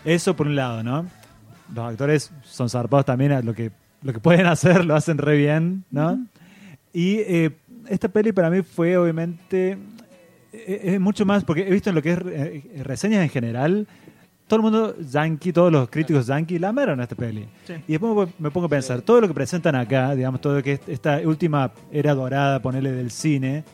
Eso 0.05 0.35
por 0.35 0.47
un 0.47 0.57
lado, 0.57 0.83
¿no? 0.83 1.07
Los 1.75 1.91
actores 1.91 2.31
son 2.43 2.69
zarpados 2.69 3.07
también 3.07 3.33
a 3.33 3.41
lo 3.43 3.55
que, 3.55 3.71
lo 4.03 4.13
que 4.13 4.19
pueden 4.19 4.47
hacer, 4.47 4.85
lo 4.85 4.95
hacen 4.95 5.19
re 5.19 5.37
bien, 5.37 5.85
¿no? 5.91 6.19
Y 6.93 7.17
eh, 7.19 7.51
esta 7.89 8.09
peli 8.09 8.33
para 8.33 8.51
mí 8.51 8.63
fue 8.63 8.97
obviamente 8.97 9.79
eh, 10.53 10.81
es 10.85 11.01
mucho 11.01 11.25
más, 11.25 11.45
porque 11.45 11.67
he 11.67 11.71
visto 11.71 11.91
en 11.91 11.95
lo 11.97 12.03
que 12.03 12.13
es 12.13 12.85
reseñas 12.85 13.23
en 13.23 13.29
general, 13.31 13.87
todo 14.47 14.57
el 14.59 14.63
mundo 14.63 14.95
yankee, 15.01 15.53
todos 15.53 15.73
los 15.73 15.89
críticos 15.89 16.27
yankee 16.27 16.59
la 16.59 16.69
amaron 16.69 17.01
a 17.01 17.05
esta 17.05 17.15
peli. 17.17 17.49
Y 17.89 17.93
después 17.93 18.29
me 18.39 18.51
pongo 18.51 18.67
a 18.67 18.71
pensar, 18.71 19.01
todo 19.03 19.21
lo 19.21 19.29
que 19.29 19.35
presentan 19.35 19.75
acá, 19.77 20.15
digamos, 20.15 20.41
todo 20.41 20.57
lo 20.57 20.63
que 20.63 20.73
es 20.75 20.81
esta 20.89 21.21
última 21.25 21.71
era 21.91 22.15
dorada, 22.15 22.61
ponerle 22.61 22.93
del 22.93 23.11
cine, 23.11 23.65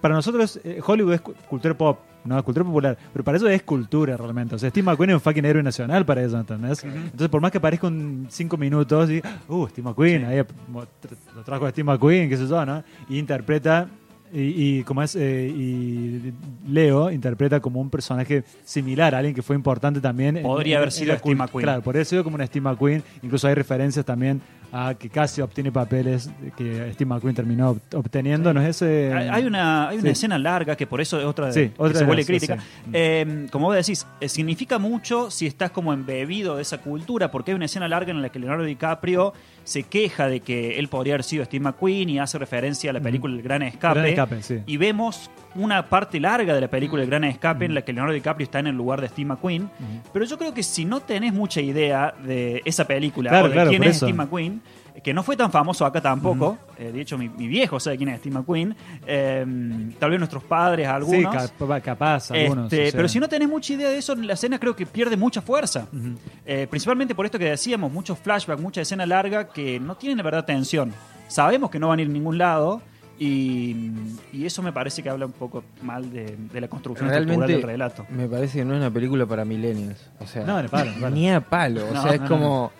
para 0.00 0.14
nosotros 0.14 0.60
eh, 0.64 0.80
Hollywood 0.84 1.14
es 1.14 1.20
cu- 1.20 1.34
cultura 1.48 1.74
pop, 1.76 1.98
no 2.24 2.42
cultura 2.44 2.64
popular, 2.64 2.98
pero 3.12 3.22
para 3.24 3.36
eso 3.36 3.48
es 3.48 3.62
cultura 3.62 4.16
realmente. 4.16 4.54
O 4.54 4.58
sea, 4.58 4.68
Steve 4.70 4.84
McQueen 4.84 5.10
es 5.10 5.14
un 5.14 5.20
fucking 5.20 5.44
héroe 5.44 5.62
nacional 5.62 6.04
para 6.04 6.22
eso, 6.22 6.38
¿entendés? 6.38 6.82
Entonces, 6.84 7.28
por 7.28 7.40
más 7.40 7.50
que 7.52 7.58
aparezca 7.58 7.86
un 7.86 8.26
cinco 8.30 8.56
minutos 8.56 9.10
y, 9.10 9.22
uh, 9.48 9.66
Steve 9.68 9.88
McQueen, 9.88 10.24
ahí 10.24 10.42
mo- 10.68 10.82
tra- 10.82 11.16
lo 11.36 11.42
trajo 11.42 11.64
a 11.66 11.70
Steve 11.70 11.84
McQueen, 11.84 12.28
qué 12.28 12.36
sé 12.36 12.46
yo, 12.48 12.64
¿no? 12.66 12.82
Y 13.08 13.18
interpreta, 13.18 13.88
y, 14.32 14.78
y 14.78 14.82
como 14.84 15.02
es, 15.02 15.14
eh, 15.16 15.48
y 15.54 16.32
Leo 16.68 17.10
interpreta 17.10 17.60
como 17.60 17.80
un 17.80 17.90
personaje 17.90 18.42
similar 18.64 19.14
a 19.14 19.18
alguien 19.18 19.34
que 19.34 19.42
fue 19.42 19.54
importante 19.54 20.00
también. 20.00 20.36
en- 20.38 20.42
Podría 20.42 20.74
en- 20.74 20.76
haber 20.78 20.88
en 20.88 20.92
sido 20.92 21.12
la 21.12 21.18
Steve 21.18 21.34
cult- 21.34 21.38
McQueen. 21.38 21.64
Claro, 21.64 21.82
por 21.82 21.96
eso 21.96 22.10
sido 22.10 22.24
como 22.24 22.34
una 22.36 22.46
Steve 22.46 22.62
McQueen. 22.62 23.02
Incluso 23.22 23.46
hay 23.48 23.54
referencias 23.54 24.04
también 24.04 24.40
a 24.76 24.94
que 24.96 25.08
casi 25.08 25.40
obtiene 25.40 25.70
papeles 25.70 26.28
que 26.56 26.90
Steve 26.94 27.08
McQueen 27.08 27.32
terminó 27.36 27.76
obt- 27.76 27.94
obteniendo. 27.94 28.52
¿No 28.52 28.60
es 28.60 28.70
ese? 28.70 29.12
Hay 29.14 29.46
una, 29.46 29.88
hay 29.88 29.98
una 29.98 30.02
Sí. 30.06 30.08
escena 30.08 30.36
larga 30.36 30.74
que 30.76 30.84
por 30.84 31.00
eso 31.00 31.16
es 31.20 31.24
otra, 31.24 31.46
de- 31.46 31.52
Sí, 31.52 31.60
que 31.68 31.74
otra 31.78 31.92
se 31.94 31.98
de 32.00 32.06
vuelve 32.06 32.24
crítica. 32.26 32.56
sí. 32.58 32.90
Eh, 32.92 33.46
como 33.52 33.66
vos 33.66 33.76
decís, 33.76 34.04
eh, 34.20 34.28
significa 34.28 34.80
mucho 34.80 35.30
si 35.30 35.46
estás 35.46 35.70
como 35.70 35.92
embebido 35.92 36.56
de 36.56 36.62
esa 36.62 36.78
cultura, 36.78 37.30
porque 37.30 37.52
hay 37.52 37.54
una 37.54 37.66
escena 37.66 37.86
larga 37.86 38.10
en 38.10 38.20
la 38.20 38.30
que 38.30 38.40
Leonardo 38.40 38.64
DiCaprio 38.64 39.32
se 39.62 39.84
queja 39.84 40.26
de 40.26 40.40
que 40.40 40.76
él 40.78 40.88
podría 40.88 41.14
haber 41.14 41.22
sido 41.24 41.44
Steve 41.44 41.62
McQueen 41.62 42.08
y 42.10 42.18
hace 42.18 42.36
referencia 42.38 42.90
a 42.90 42.92
la 42.92 43.00
película 43.00 43.32
El 43.34 43.42
Gran 43.42 43.62
Escape. 43.62 43.94
Gran 44.00 44.06
Escape, 44.10 44.42
sí. 44.42 44.58
Y 44.66 44.76
vemos 44.76 45.30
una 45.54 45.88
parte 45.88 46.18
larga 46.18 46.52
de 46.52 46.60
la 46.60 46.68
película 46.68 47.02
El 47.04 47.08
Gran 47.08 47.22
Escape 47.22 47.64
en 47.64 47.74
la 47.74 47.82
que 47.82 47.92
Leonardo 47.92 48.12
DiCaprio 48.14 48.44
está 48.44 48.58
en 48.58 48.66
el 48.66 48.76
lugar 48.76 49.00
de 49.00 49.06
Steve 49.08 49.26
McQueen. 49.28 49.70
Pero 50.12 50.24
yo 50.24 50.36
creo 50.36 50.52
que 50.52 50.64
si 50.64 50.84
no 50.84 51.00
tenés 51.00 51.32
mucha 51.32 51.60
idea 51.60 52.12
de 52.24 52.60
esa 52.64 52.84
película 52.86 53.30
Claro, 53.30 53.44
o 53.46 53.48
de 53.48 53.54
claro, 53.54 53.70
quién 53.70 53.84
es 53.84 53.96
eso. 53.96 54.06
Steve 54.06 54.18
McQueen, 54.18 54.60
que 55.02 55.12
no 55.12 55.22
fue 55.22 55.36
tan 55.36 55.50
famoso 55.50 55.84
acá 55.84 56.00
tampoco, 56.00 56.56
eh, 56.78 56.92
de 56.92 57.00
hecho 57.00 57.18
mi, 57.18 57.28
mi 57.28 57.48
viejo 57.48 57.80
sabe 57.80 57.96
quién 57.96 58.10
es 58.10 58.20
Steve 58.20 58.34
McQueen, 58.38 58.76
eh, 59.06 59.44
tal 59.98 60.10
vez 60.10 60.18
nuestros 60.20 60.44
padres, 60.44 60.86
algunos. 60.86 61.32
Sí, 61.42 61.50
cap- 61.58 61.82
capaz, 61.82 62.30
algunos. 62.30 62.64
Este, 62.72 62.82
o 62.88 62.90
sea. 62.90 62.96
Pero 62.98 63.08
si 63.08 63.18
no 63.20 63.28
tenés 63.28 63.48
mucha 63.48 63.72
idea 63.72 63.88
de 63.88 63.98
eso, 63.98 64.14
la 64.14 64.34
escena 64.34 64.58
creo 64.58 64.76
que 64.76 64.86
pierde 64.86 65.16
mucha 65.16 65.42
fuerza. 65.42 65.86
Eh, 66.46 66.66
principalmente 66.70 67.14
por 67.14 67.26
esto 67.26 67.38
que 67.38 67.46
decíamos, 67.46 67.92
muchos 67.92 68.18
flashbacks, 68.18 68.60
mucha 68.62 68.80
escena 68.82 69.04
larga 69.06 69.48
que 69.48 69.80
no 69.80 69.96
tienen 69.96 70.16
de 70.18 70.22
verdad 70.22 70.44
tensión. 70.44 70.92
Sabemos 71.28 71.70
que 71.70 71.78
no 71.78 71.88
van 71.88 71.98
a 71.98 72.02
ir 72.02 72.08
a 72.08 72.12
ningún 72.12 72.38
lado 72.38 72.80
Y, 73.18 73.90
y 74.32 74.44
eso 74.44 74.60
me 74.62 74.72
parece 74.72 75.00
que 75.02 75.08
habla 75.08 75.26
un 75.26 75.32
poco 75.32 75.62
mal 75.82 76.10
de, 76.12 76.36
de 76.52 76.60
la 76.60 76.66
construcción 76.68 77.08
Realmente 77.08 77.46
del 77.52 77.62
relato. 77.62 78.04
me 78.10 78.28
parece 78.28 78.58
que 78.58 78.64
no 78.64 78.74
es 78.74 78.80
una 78.80 78.90
película 78.90 79.24
para 79.24 79.44
millennials. 79.44 80.10
O 80.18 80.26
sea, 80.26 80.44
No, 80.44 80.60
ni 80.60 80.66
a 80.66 80.70
palo, 80.70 81.10
ni 81.10 81.30
a 81.30 81.40
palo. 81.40 81.86
O 81.88 81.92
No, 81.94 82.02
sea, 82.02 82.14
es 82.14 82.20
no, 82.22 82.28
como, 82.28 82.72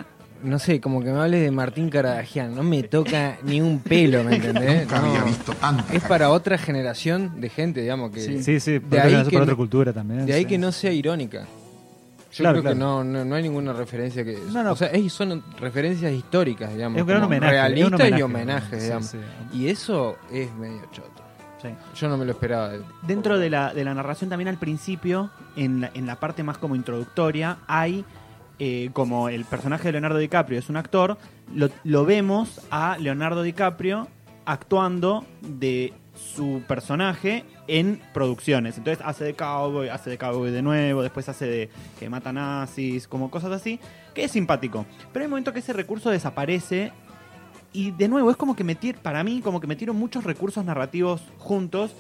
no 0.45 0.59
sé, 0.59 0.81
como 0.81 1.03
que 1.03 1.11
me 1.11 1.19
hables 1.21 1.41
de 1.43 1.51
Martín 1.51 1.91
Caradagian. 1.91 2.55
No 2.55 2.63
me 2.63 2.83
toca 2.85 3.39
ni 3.43 3.61
un 3.61 3.81
pelo, 3.81 4.23
¿me 4.23 4.37
entendés? 4.37 4.83
Nunca 4.83 4.99
había 5.01 5.25
visto 5.25 5.53
tanta 5.55 5.93
Es 5.93 6.03
para 6.05 6.31
otra 6.31 6.59
generación 6.59 7.41
de 7.41 7.49
gente, 7.49 7.81
digamos, 7.81 8.11
que 8.13 8.21
Sí, 8.43 8.61
sí, 8.61 8.79
por, 8.81 8.91
De 8.91 8.99
otra, 8.99 9.19
ahí 9.21 9.27
que 9.29 9.37
otra 9.37 9.51
no- 9.53 9.57
cultura 9.57 9.93
también. 9.93 10.27
de 10.27 10.33
ahí 10.35 10.43
sí. 10.43 10.49
que 10.49 10.59
no 10.59 10.71
sea 10.71 10.93
irónica. 10.93 11.47
Yo 12.33 12.43
Claro, 12.43 12.61
creo 12.63 12.73
que 12.75 12.79
no, 12.79 13.05
no, 13.05 13.25
no 13.25 13.35
hay 13.37 13.43
ninguna 13.45 13.73
referencia 13.73 14.25
que... 14.25 14.37
No, 14.53 14.63
no. 14.65 14.73
O 14.73 14.77
sea, 14.77 14.89
es- 14.89 15.13
son 15.13 15.43
referencias 15.61 16.13
históricas, 16.13 16.73
digamos. 16.75 16.97
Es 16.97 17.03
un 17.03 17.09
gran 17.09 17.23
homenaje. 17.23 17.85
un 17.85 17.95
homenaje, 17.95 18.19
y 18.19 18.23
homenajes, 18.23 18.79
sí, 18.81 18.85
digamos. 18.87 19.07
sí. 19.07 19.19
Y 19.53 19.69
eso 19.69 20.17
es 20.33 20.53
medio 20.55 20.81
choto. 20.93 21.11
Sí. 21.63 21.69
Yo 21.99 22.09
no 22.09 22.17
me 22.19 22.25
lo 22.27 22.33
esperaba. 22.33 22.73
Dentro 23.07 23.39
de 23.39 23.49
la, 23.51 23.73
de 23.73 23.85
la 23.85 23.95
narración 23.95 24.29
también 24.29 24.49
al 24.49 24.59
principio, 24.59 25.31
en 25.57 25.81
la, 25.83 25.91
en 25.95 26.07
la 26.07 26.17
parte 26.17 26.43
más 26.43 26.59
como 26.59 26.75
introductoria, 26.77 27.59
hay 27.69 28.05
eh, 28.59 28.91
como 28.93 29.29
el 29.29 29.45
personaje 29.45 29.89
de 29.89 29.93
Leonardo 29.93 30.19
DiCaprio 30.19 30.59
es 30.59 30.69
un 30.69 30.77
actor, 30.77 31.19
lo, 31.55 31.69
lo 31.85 32.05
vemos 32.05 32.61
a 32.71 32.97
Leonardo 32.99 33.43
DiCaprio 33.43 34.09
actuando 34.45 35.25
de 35.41 35.93
su 36.15 36.63
personaje 36.69 37.45
en 37.67 38.01
producciones. 38.13 38.79
Entonces 38.79 39.05
hace 39.05 39.25
de 39.25 39.35
cowboy, 39.35 39.89
hace 39.89 40.11
de 40.11 40.19
cowboy 40.19 40.51
de 40.53 40.63
nuevo, 40.63 41.03
después 41.03 41.29
hace 41.29 41.47
de 41.47 41.71
que 41.99 42.09
mata 42.09 42.33
nazis, 42.33 43.09
como 43.09 43.31
cosas 43.31 43.51
así, 43.53 43.81
que 44.15 44.25
es 44.25 44.31
simpático. 44.31 44.87
Pero 45.13 45.23
hay 45.23 45.27
un 45.27 45.31
momento 45.31 45.53
que 45.53 45.59
ese 45.59 45.73
recurso 45.73 46.11
desaparece 46.11 46.93
y 47.73 47.91
de 47.91 48.07
nuevo 48.07 48.31
es 48.31 48.37
como 48.37 48.55
que 48.55 48.63
metieron, 48.63 49.03
para 49.03 49.25
mí, 49.25 49.41
como 49.43 49.61
que 49.61 49.67
metieron 49.67 49.97
muchos 49.97 50.23
recursos 50.23 50.65
narrativos 50.65 51.23
juntos 51.39 51.93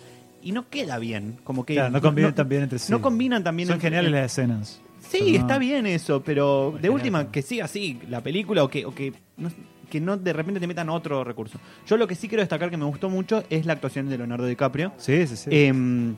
y 0.42 0.52
no 0.52 0.68
queda 0.68 0.98
bien. 0.98 1.38
Como 1.42 1.64
que 1.64 1.74
Claro, 1.74 1.90
no 1.90 2.00
combinan 2.00 2.34
tan 2.34 2.48
bien 2.48 2.62
entre 2.62 2.78
sí. 2.78 2.92
No 2.92 3.00
combinan 3.02 3.42
también 3.42 3.66
Son 3.66 3.74
entre- 3.76 3.88
geniales 3.90 4.12
las 4.12 4.26
escenas. 4.30 4.80
Sí, 5.08 5.36
está 5.36 5.58
bien 5.58 5.86
eso, 5.86 6.22
pero 6.22 6.74
de 6.80 6.90
última 6.90 7.30
que 7.30 7.42
siga 7.42 7.64
así 7.66 7.98
la 8.08 8.20
película 8.20 8.64
o 8.64 8.68
que, 8.68 8.84
o 8.86 8.94
que, 8.94 9.12
no, 9.36 9.50
que 9.90 10.00
no 10.00 10.16
de 10.16 10.32
repente 10.32 10.60
te 10.60 10.66
metan 10.66 10.88
otro 10.88 11.22
recurso. 11.24 11.58
Yo 11.86 11.96
lo 11.96 12.06
que 12.06 12.14
sí 12.14 12.28
quiero 12.28 12.42
destacar 12.42 12.70
que 12.70 12.76
me 12.76 12.84
gustó 12.84 13.08
mucho 13.10 13.44
es 13.50 13.66
la 13.66 13.74
actuación 13.74 14.08
de 14.08 14.18
Leonardo 14.18 14.46
DiCaprio. 14.46 14.92
Sí, 14.96 15.26
sí, 15.26 15.36
sí. 15.36 15.50
Em, 15.52 16.14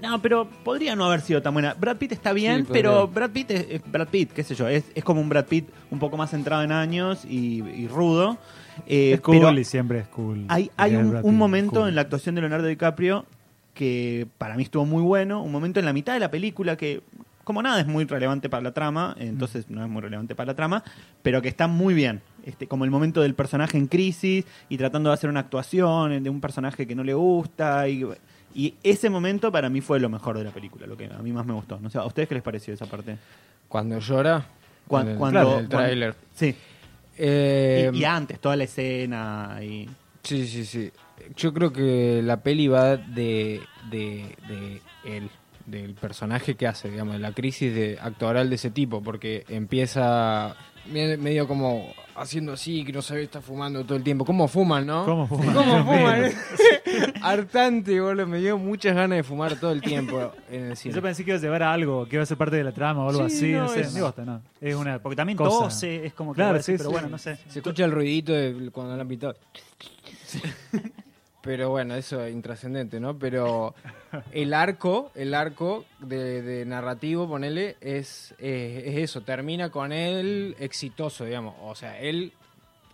no, 0.00 0.20
pero 0.20 0.46
podría 0.64 0.94
no 0.96 1.04
haber 1.06 1.20
sido 1.22 1.40
tan 1.40 1.54
buena. 1.54 1.74
Brad 1.74 1.96
Pitt 1.96 2.12
está 2.12 2.32
bien, 2.32 2.58
Sí, 2.58 2.62
podría. 2.64 2.82
pero 2.82 3.08
Brad 3.08 3.30
Pitt 3.30 3.50
es, 3.52 3.66
es 3.70 3.82
Brad 3.90 4.08
Pitt, 4.08 4.32
qué 4.32 4.42
sé 4.44 4.54
yo, 4.54 4.68
es, 4.68 4.84
es 4.94 5.04
como 5.04 5.20
un 5.20 5.28
Brad 5.28 5.46
Pitt 5.46 5.68
un 5.90 5.98
poco 5.98 6.16
más 6.16 6.30
centrado 6.30 6.62
en 6.62 6.72
años 6.72 7.24
y, 7.24 7.62
y 7.62 7.88
rudo. 7.88 8.36
Eh, 8.86 9.12
es 9.14 9.20
cool 9.22 9.36
pero 9.38 9.58
y 9.58 9.64
siempre 9.64 10.00
es 10.00 10.08
cool. 10.08 10.44
hay, 10.48 10.70
hay 10.76 10.92
Es 10.94 10.98
un, 10.98 11.10
Brad 11.10 11.24
un 11.24 11.30
Pitt, 11.30 11.38
momento 11.38 11.80
cool. 11.80 11.88
en 11.88 11.94
la 11.94 12.02
actuación 12.02 12.34
de 12.34 12.42
Leonardo 12.42 12.66
DiCaprio 12.66 13.24
que 13.72 14.26
para 14.38 14.54
mí 14.56 14.62
estuvo 14.62 14.84
muy 14.86 15.02
bueno, 15.02 15.42
un 15.42 15.52
momento 15.52 15.80
en 15.80 15.86
la 15.86 15.92
mitad 15.92 16.14
de 16.14 16.20
la 16.20 16.30
película 16.30 16.76
que, 16.76 17.02
como 17.46 17.62
nada, 17.62 17.78
es 17.80 17.86
muy 17.86 18.04
relevante 18.06 18.48
para 18.48 18.60
la 18.64 18.72
trama, 18.72 19.14
entonces 19.20 19.70
no 19.70 19.80
es 19.84 19.88
muy 19.88 20.02
relevante 20.02 20.34
para 20.34 20.48
la 20.48 20.54
trama, 20.56 20.82
pero 21.22 21.40
que 21.40 21.48
está 21.48 21.68
muy 21.68 21.94
bien. 21.94 22.20
Este, 22.44 22.66
como 22.66 22.84
el 22.84 22.90
momento 22.90 23.22
del 23.22 23.34
personaje 23.34 23.78
en 23.78 23.86
crisis 23.86 24.44
y 24.68 24.76
tratando 24.76 25.10
de 25.10 25.14
hacer 25.14 25.30
una 25.30 25.40
actuación 25.40 26.22
de 26.24 26.28
un 26.28 26.40
personaje 26.40 26.88
que 26.88 26.96
no 26.96 27.04
le 27.04 27.14
gusta 27.14 27.88
y, 27.88 28.04
y 28.52 28.74
ese 28.82 29.10
momento 29.10 29.52
para 29.52 29.68
mí 29.70 29.80
fue 29.80 30.00
lo 30.00 30.08
mejor 30.08 30.36
de 30.38 30.42
la 30.44 30.50
película, 30.50 30.88
lo 30.88 30.96
que 30.96 31.06
a 31.06 31.18
mí 31.22 31.30
más 31.32 31.46
me 31.46 31.52
gustó. 31.52 31.78
No 31.80 31.88
sé, 31.88 31.98
¿a 31.98 32.04
ustedes 32.04 32.28
qué 32.28 32.34
les 32.34 32.42
pareció 32.42 32.74
esa 32.74 32.86
parte? 32.86 33.16
Cuando 33.68 34.00
llora. 34.00 34.44
El, 35.12 35.16
cuando- 35.16 35.58
el 35.60 35.68
tráiler. 35.68 36.14
Sí. 36.34 36.52
Eh, 37.16 37.90
y, 37.94 37.98
y 37.98 38.04
antes, 38.04 38.40
toda 38.40 38.56
la 38.56 38.64
escena 38.64 39.58
y... 39.62 39.88
Sí, 40.24 40.46
sí, 40.48 40.64
sí. 40.64 40.90
Yo 41.36 41.54
creo 41.54 41.72
que 41.72 42.20
la 42.24 42.40
peli 42.42 42.66
va 42.68 42.96
de, 42.96 43.60
de, 43.90 44.36
de 44.48 44.80
él, 45.04 45.30
del 45.66 45.94
personaje 45.94 46.54
que 46.54 46.66
hace, 46.66 46.90
digamos, 46.90 47.14
de 47.14 47.20
la 47.20 47.32
crisis 47.32 47.74
de, 47.74 47.98
actoral 48.00 48.48
de 48.48 48.54
ese 48.56 48.70
tipo, 48.70 49.02
porque 49.02 49.44
empieza 49.48 50.54
me- 50.90 51.16
medio 51.16 51.48
como 51.48 51.92
haciendo 52.14 52.52
así, 52.52 52.84
que 52.84 52.92
no 52.92 53.02
sabe, 53.02 53.24
está 53.24 53.40
fumando 53.42 53.84
todo 53.84 53.98
el 53.98 54.04
tiempo. 54.04 54.24
¿Cómo 54.24 54.48
fuman, 54.48 54.86
no? 54.86 55.04
¿Cómo 55.04 55.26
fuman? 55.26 55.52
¿Cómo 55.54 55.84
fuman? 55.84 56.30
Hartante, 57.22 58.00
boludo. 58.00 58.26
Me 58.26 58.38
dio 58.38 58.56
muchas 58.56 58.94
ganas 58.94 59.16
de 59.18 59.22
fumar 59.22 59.58
todo 59.58 59.72
el 59.72 59.82
tiempo 59.82 60.32
en 60.50 60.66
el 60.70 60.76
cine. 60.76 60.94
Yo 60.94 61.02
pensé 61.02 61.24
que 61.24 61.32
iba 61.32 61.38
a 61.38 61.42
llevar 61.42 61.62
a 61.64 61.72
algo, 61.72 62.06
que 62.08 62.16
iba 62.16 62.22
a 62.22 62.26
ser 62.26 62.38
parte 62.38 62.56
de 62.56 62.64
la 62.64 62.72
trama 62.72 63.04
o 63.04 63.10
algo 63.10 63.28
Sí, 63.28 63.36
así, 63.36 63.52
no, 63.52 63.62
no, 63.64 63.68
sé. 63.68 63.80
es- 63.80 63.92
Ni 63.94 64.00
bosta, 64.00 64.24
no. 64.24 64.40
Es 64.60 64.74
una 64.74 64.98
Porque 65.00 65.16
también 65.16 65.36
cosa. 65.36 65.64
tose, 65.64 66.06
es 66.06 66.14
como 66.14 66.32
que 66.32 66.36
Claro, 66.36 66.54
decir, 66.56 66.74
sí, 66.74 66.78
pero 66.78 66.90
sí. 66.90 66.92
bueno, 66.94 67.08
no 67.08 67.18
sé. 67.18 67.36
Se 67.48 67.58
escucha 67.58 67.84
el 67.84 67.90
ruidito 67.92 68.32
de 68.32 68.70
cuando 68.72 68.94
la 68.96 69.02
han 69.02 69.08
pitado. 69.08 69.36
Pero 71.46 71.70
bueno, 71.70 71.94
eso 71.94 72.22
es 72.24 72.34
intrascendente, 72.34 72.98
¿no? 73.00 73.18
Pero 73.18 73.74
el 74.32 74.52
arco, 74.52 75.12
el 75.14 75.32
arco 75.32 75.84
de, 76.00 76.42
de 76.42 76.66
narrativo, 76.66 77.26
ponele, 77.28 77.76
es, 77.80 78.34
eh, 78.38 78.82
es 78.86 78.96
eso, 78.98 79.22
termina 79.22 79.70
con 79.70 79.92
él 79.92 80.56
exitoso, 80.58 81.24
digamos. 81.24 81.54
O 81.62 81.74
sea, 81.74 81.98
él 82.00 82.32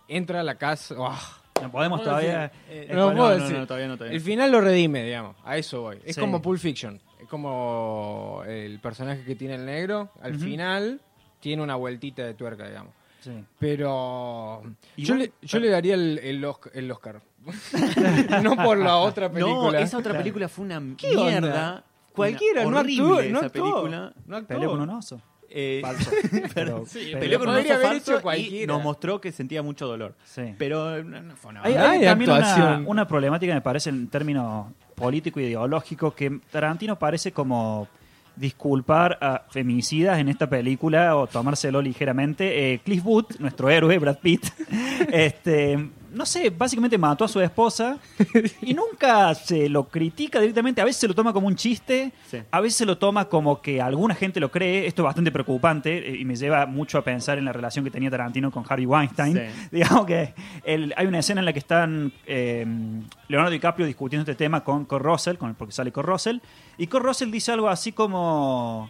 entra 0.07 0.41
a 0.41 0.43
la 0.43 0.55
casa. 0.55 0.95
¡ah! 0.99 1.39
No 1.61 1.71
podemos 1.71 2.03
todavía. 2.03 2.51
Eh, 2.69 2.89
No 2.93 3.09
no, 3.11 3.15
puedo 3.17 3.29
no, 3.37 3.43
decir. 3.43 3.57
no, 3.57 3.65
todavía 3.67 3.87
no, 3.87 3.97
todavía 3.97 4.15
El 4.15 4.21
final 4.23 4.51
lo 4.51 4.61
redime, 4.61 5.03
digamos. 5.03 5.35
A 5.43 5.57
eso 5.57 5.81
voy. 5.81 5.97
Es 6.05 6.15
Sí. 6.15 6.21
como 6.21 6.41
Pulp 6.41 6.59
Fiction. 6.59 6.99
Es 7.21 7.27
como 7.27 8.43
el 8.45 8.79
personaje 8.79 9.23
que 9.23 9.35
tiene 9.35 9.55
el 9.55 9.65
negro. 9.65 10.11
Al 10.21 10.35
final 10.35 11.01
tiene 11.39 11.63
una 11.63 11.75
vueltita 11.75 12.23
de 12.23 12.33
tuerca, 12.35 12.67
digamos. 12.67 12.93
Sí. 13.21 13.31
Pero 13.57 14.61
yo 14.97 15.15
le, 15.15 15.31
yo 15.41 15.59
le 15.59 15.69
daría 15.69 15.93
el, 15.95 16.19
el 16.21 16.43
Oscar. 16.91 17.21
No 18.41 18.55
por 18.55 18.77
la 18.77 18.97
otra 18.97 19.27
No, 19.27 19.33
película. 19.33 19.79
esa 19.79 19.97
otra 19.97 20.17
película 20.17 20.47
fue 20.49 20.65
una 20.65 20.81
¿Qué 20.97 21.15
onda? 21.15 21.23
mierda. 21.23 21.83
Cualquiera, 22.13 22.61
Una 22.67 22.83
no 22.83 22.89
actuó, 22.89 23.03
no 23.15 23.19
esa 23.21 23.45
actuó. 23.47 23.63
película. 23.63 24.13
No 24.27 24.35
actuó. 24.37 24.47
Peleó 24.47 24.69
con 24.69 24.81
un 24.81 24.89
oso. 24.91 25.21
Eh, 25.49 25.79
Falso. 25.83 26.11
Pero- 26.53 26.83
Sí, 26.87 26.99
pero- 27.07 27.19
peleó 27.19 27.39
con 27.39 27.49
un 27.49 27.55
oso 27.55 27.67
falso 27.79 27.93
hecho 28.11 28.19
y 28.19 28.21
cualquiera. 28.21 28.73
nos 28.73 28.83
mostró 28.83 29.19
que 29.21 29.31
sentía 29.31 29.61
mucho 29.63 29.87
dolor. 29.87 30.15
Sí. 30.23 30.53
Pero 30.57 31.03
no, 31.03 31.21
no 31.21 31.35
fue 31.35 31.51
una 31.51 31.63
Hay, 31.63 31.73
hay 31.75 32.01
también 32.03 32.29
una, 32.31 32.83
una 32.85 33.07
problemática, 33.07 33.53
me 33.53 33.61
parece, 33.61 33.89
en 33.89 34.07
términos 34.09 34.67
político 34.95 35.39
e 35.39 35.43
ideológico, 35.43 36.13
que 36.13 36.39
Tarantino 36.51 36.97
parece 36.99 37.31
como 37.31 37.87
disculpar 38.35 39.17
a 39.21 39.43
femicidas 39.51 40.17
en 40.19 40.27
esta 40.27 40.47
película 40.49 41.15
o 41.15 41.27
tomárselo 41.27 41.81
ligeramente. 41.81 42.73
Eh, 42.73 42.79
Cliff 42.83 43.03
Booth, 43.03 43.35
nuestro 43.39 43.69
héroe, 43.69 43.97
Brad 43.99 44.17
Pitt, 44.19 44.45
este, 45.11 45.89
no 46.13 46.25
sé, 46.25 46.49
básicamente 46.49 46.97
mató 46.97 47.25
a 47.25 47.27
su 47.27 47.41
esposa 47.41 47.97
y 48.61 48.73
nunca 48.73 49.33
se 49.35 49.67
lo 49.69 49.87
critica 49.87 50.39
directamente. 50.39 50.81
A 50.81 50.85
veces 50.85 50.99
se 51.01 51.07
lo 51.07 51.13
toma 51.15 51.33
como 51.33 51.47
un 51.47 51.55
chiste, 51.55 52.11
Sí. 52.29 52.39
a 52.51 52.59
veces 52.61 52.77
se 52.77 52.85
lo 52.85 52.97
toma 52.97 53.25
como 53.25 53.61
que 53.61 53.81
alguna 53.81 54.15
gente 54.15 54.39
lo 54.39 54.49
cree. 54.51 54.85
Esto 54.87 55.01
es 55.01 55.05
bastante 55.05 55.31
preocupante 55.31 55.97
eh, 56.09 56.17
y 56.19 56.25
me 56.25 56.35
lleva 56.35 56.65
mucho 56.65 56.97
a 56.97 57.03
pensar 57.03 57.37
en 57.37 57.45
la 57.45 57.53
relación 57.53 57.83
que 57.83 57.91
tenía 57.91 58.09
Tarantino 58.11 58.51
con 58.51 58.63
Harvey 58.67 58.85
Weinstein. 58.85 59.35
Sí. 59.35 59.67
Digamos 59.71 60.05
que 60.05 60.33
el- 60.63 60.93
hay 60.95 61.05
una 61.07 61.19
escena 61.19 61.41
en 61.41 61.45
la 61.45 61.53
que 61.53 61.59
están 61.59 62.11
eh, 62.25 62.65
Leonardo 63.27 63.51
DiCaprio 63.51 63.85
discutiendo 63.85 64.29
este 64.29 64.35
tema 64.43 64.63
con 64.63 64.85
Kurt 64.85 65.03
Russell, 65.03 65.37
con, 65.37 65.55
porque 65.55 65.73
sale 65.73 65.91
Kurt 65.91 66.07
Russell, 66.07 66.37
y 66.77 66.87
Kurt 66.87 67.03
Russell 67.05 67.31
dice 67.31 67.51
algo 67.51 67.69
así 67.69 67.91
como, 67.91 68.89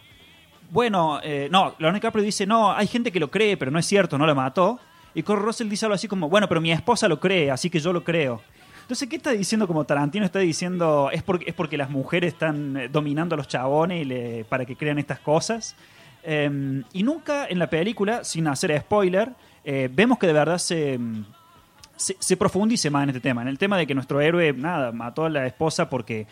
bueno, 0.70 1.20
eh, 1.22 1.48
no, 1.50 1.74
Leonardo 1.78 1.94
DiCaprio 1.94 2.24
dice, 2.24 2.46
no, 2.46 2.72
hay 2.72 2.86
gente 2.86 3.12
que 3.12 3.20
lo 3.20 3.30
cree, 3.30 3.56
pero 3.56 3.70
no 3.70 3.78
es 3.78 3.86
cierto, 3.86 4.18
no 4.18 4.26
lo 4.26 4.34
mató. 4.34 4.78
Y 5.14 5.22
Kurt 5.22 5.42
Russell 5.42 5.68
dice 5.68 5.86
algo 5.86 5.94
así 5.94 6.08
como, 6.08 6.28
bueno, 6.28 6.48
pero 6.48 6.60
mi 6.60 6.72
esposa 6.72 7.08
lo 7.08 7.20
cree, 7.20 7.50
así 7.50 7.70
que 7.70 7.78
yo 7.80 7.92
lo 7.92 8.02
creo. 8.02 8.42
Entonces, 8.82 9.08
¿qué 9.08 9.16
está 9.16 9.30
diciendo 9.30 9.66
como 9.66 9.84
Tarantino? 9.84 10.26
Está 10.26 10.40
diciendo, 10.40 11.08
es 11.10 11.22
porque, 11.22 11.46
es 11.48 11.54
porque 11.54 11.78
las 11.78 11.88
mujeres 11.88 12.34
están 12.34 12.76
eh, 12.76 12.88
dominando 12.88 13.34
a 13.34 13.38
los 13.38 13.48
chabones 13.48 14.44
para 14.46 14.66
que 14.66 14.76
crean 14.76 14.98
estas 14.98 15.20
cosas. 15.20 15.74
Eh, 16.22 16.82
y 16.92 17.02
nunca 17.02 17.46
en 17.46 17.58
la 17.58 17.70
película, 17.70 18.24
sin 18.24 18.46
hacer 18.46 18.78
spoiler, 18.80 19.30
eh, 19.64 19.88
vemos 19.90 20.18
que 20.18 20.26
de 20.26 20.32
verdad 20.34 20.58
se, 20.58 20.98
mm, 20.98 21.24
se, 21.96 22.16
se 22.18 22.36
profundice 22.36 22.90
más 22.90 23.04
en 23.04 23.10
este 23.10 23.20
tema. 23.20 23.40
En 23.40 23.48
el 23.48 23.56
tema 23.56 23.78
de 23.78 23.86
que 23.86 23.94
nuestro 23.94 24.20
héroe, 24.20 24.52
nada, 24.52 24.92
mató 24.92 25.24
a 25.24 25.30
la 25.30 25.46
esposa 25.46 25.88
porque 25.88 26.26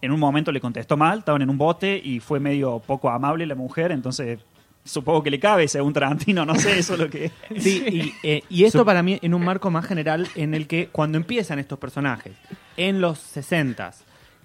en 0.00 0.12
un 0.12 0.20
momento 0.20 0.50
le 0.52 0.60
contestó 0.60 0.96
mal, 0.96 1.20
estaban 1.20 1.42
en 1.42 1.50
un 1.50 1.58
bote 1.58 2.00
y 2.02 2.20
fue 2.20 2.40
medio 2.40 2.78
poco 2.80 3.08
amable 3.08 3.46
la 3.46 3.54
mujer, 3.54 3.90
entonces 3.90 4.38
supongo 4.84 5.22
que 5.22 5.30
le 5.30 5.40
cabe 5.40 5.66
según 5.68 5.92
Tarantino, 5.92 6.44
no 6.44 6.54
sé, 6.54 6.78
eso 6.78 6.94
es 6.94 7.00
lo 7.00 7.08
que... 7.10 7.30
Sí, 7.58 7.82
y, 8.22 8.28
eh, 8.28 8.42
y 8.48 8.64
esto 8.64 8.80
Sup- 8.82 8.86
para 8.86 9.02
mí 9.02 9.18
en 9.22 9.32
un 9.34 9.42
marco 9.44 9.70
más 9.70 9.86
general 9.86 10.28
en 10.34 10.54
el 10.54 10.66
que 10.66 10.88
cuando 10.92 11.16
empiezan 11.18 11.58
estos 11.58 11.78
personajes 11.78 12.34
en 12.76 13.00
los 13.00 13.18
60 13.18 13.92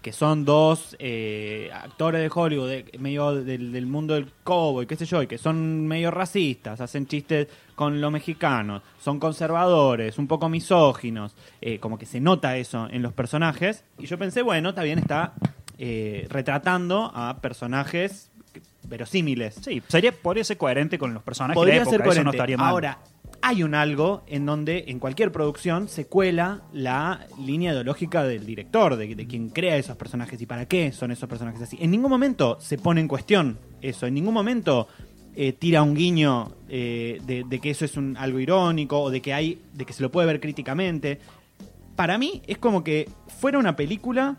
que 0.01 0.13
son 0.13 0.45
dos 0.45 0.95
eh, 0.97 1.69
actores 1.73 2.21
de 2.21 2.31
Hollywood, 2.33 2.69
de- 2.69 2.85
medio 2.99 3.35
del, 3.35 3.73
del 3.73 3.85
mundo 3.85 4.13
del 4.13 4.31
cowboy, 4.45 4.85
qué 4.87 4.95
sé 4.95 5.05
yo, 5.05 5.21
y 5.21 5.27
que 5.27 5.37
son 5.37 5.85
medio 5.87 6.09
racistas, 6.09 6.79
hacen 6.79 7.05
chistes 7.05 7.49
con 7.75 7.99
los 7.99 8.09
mexicanos, 8.09 8.81
son 9.01 9.19
conservadores, 9.19 10.17
un 10.17 10.27
poco 10.27 10.47
misóginos, 10.47 11.35
eh, 11.59 11.79
como 11.79 11.97
que 11.99 12.05
se 12.05 12.21
nota 12.21 12.55
eso 12.55 12.87
en 12.89 13.01
los 13.01 13.11
personajes. 13.11 13.83
Y 13.97 14.05
yo 14.05 14.17
pensé, 14.17 14.41
bueno, 14.41 14.73
también 14.73 14.99
está 14.99 15.33
eh, 15.77 16.27
retratando 16.29 17.11
a 17.13 17.39
personajes 17.41 18.28
verosímiles. 18.87 19.55
Sí, 19.61 19.81
sería, 19.87 20.11
podría 20.11 20.43
ser 20.43 20.57
coherente 20.57 20.97
con 20.97 21.13
los 21.13 21.23
personajes 21.23 21.55
de 21.55 21.59
la 21.59 21.61
Podría 21.61 21.75
época, 21.81 21.89
ser 21.91 22.01
eso 22.01 22.05
coherente. 22.07 22.23
no 22.25 22.31
estaría 22.31 22.57
mal. 22.57 22.69
Ahora, 22.69 22.99
hay 23.41 23.63
un 23.63 23.73
algo 23.73 24.23
en 24.27 24.45
donde 24.45 24.85
en 24.87 24.99
cualquier 24.99 25.31
producción 25.31 25.87
se 25.87 26.05
cuela 26.07 26.61
la 26.73 27.25
línea 27.39 27.71
ideológica 27.71 28.23
del 28.23 28.45
director, 28.45 28.95
de, 28.97 29.15
de 29.15 29.27
quien 29.27 29.49
crea 29.49 29.77
esos 29.77 29.95
personajes 29.95 30.41
y 30.41 30.45
para 30.45 30.65
qué 30.67 30.91
son 30.91 31.11
esos 31.11 31.29
personajes 31.29 31.61
así. 31.61 31.77
En 31.79 31.91
ningún 31.91 32.09
momento 32.09 32.57
se 32.59 32.77
pone 32.77 32.99
en 33.01 33.07
cuestión 33.07 33.57
eso, 33.81 34.07
en 34.07 34.13
ningún 34.15 34.33
momento 34.33 34.87
eh, 35.35 35.53
tira 35.53 35.83
un 35.83 35.93
guiño 35.93 36.51
eh, 36.67 37.21
de, 37.25 37.45
de 37.47 37.59
que 37.59 37.69
eso 37.69 37.85
es 37.85 37.95
un, 37.95 38.17
algo 38.17 38.39
irónico 38.39 38.99
o 38.99 39.09
de 39.09 39.21
que 39.21 39.33
hay, 39.33 39.61
de 39.73 39.85
que 39.85 39.93
se 39.93 40.03
lo 40.03 40.11
puede 40.11 40.27
ver 40.27 40.41
críticamente. 40.41 41.19
Para 41.95 42.17
mí 42.17 42.41
es 42.45 42.57
como 42.57 42.83
que 42.83 43.07
fuera 43.39 43.57
una 43.57 43.75
película. 43.77 44.37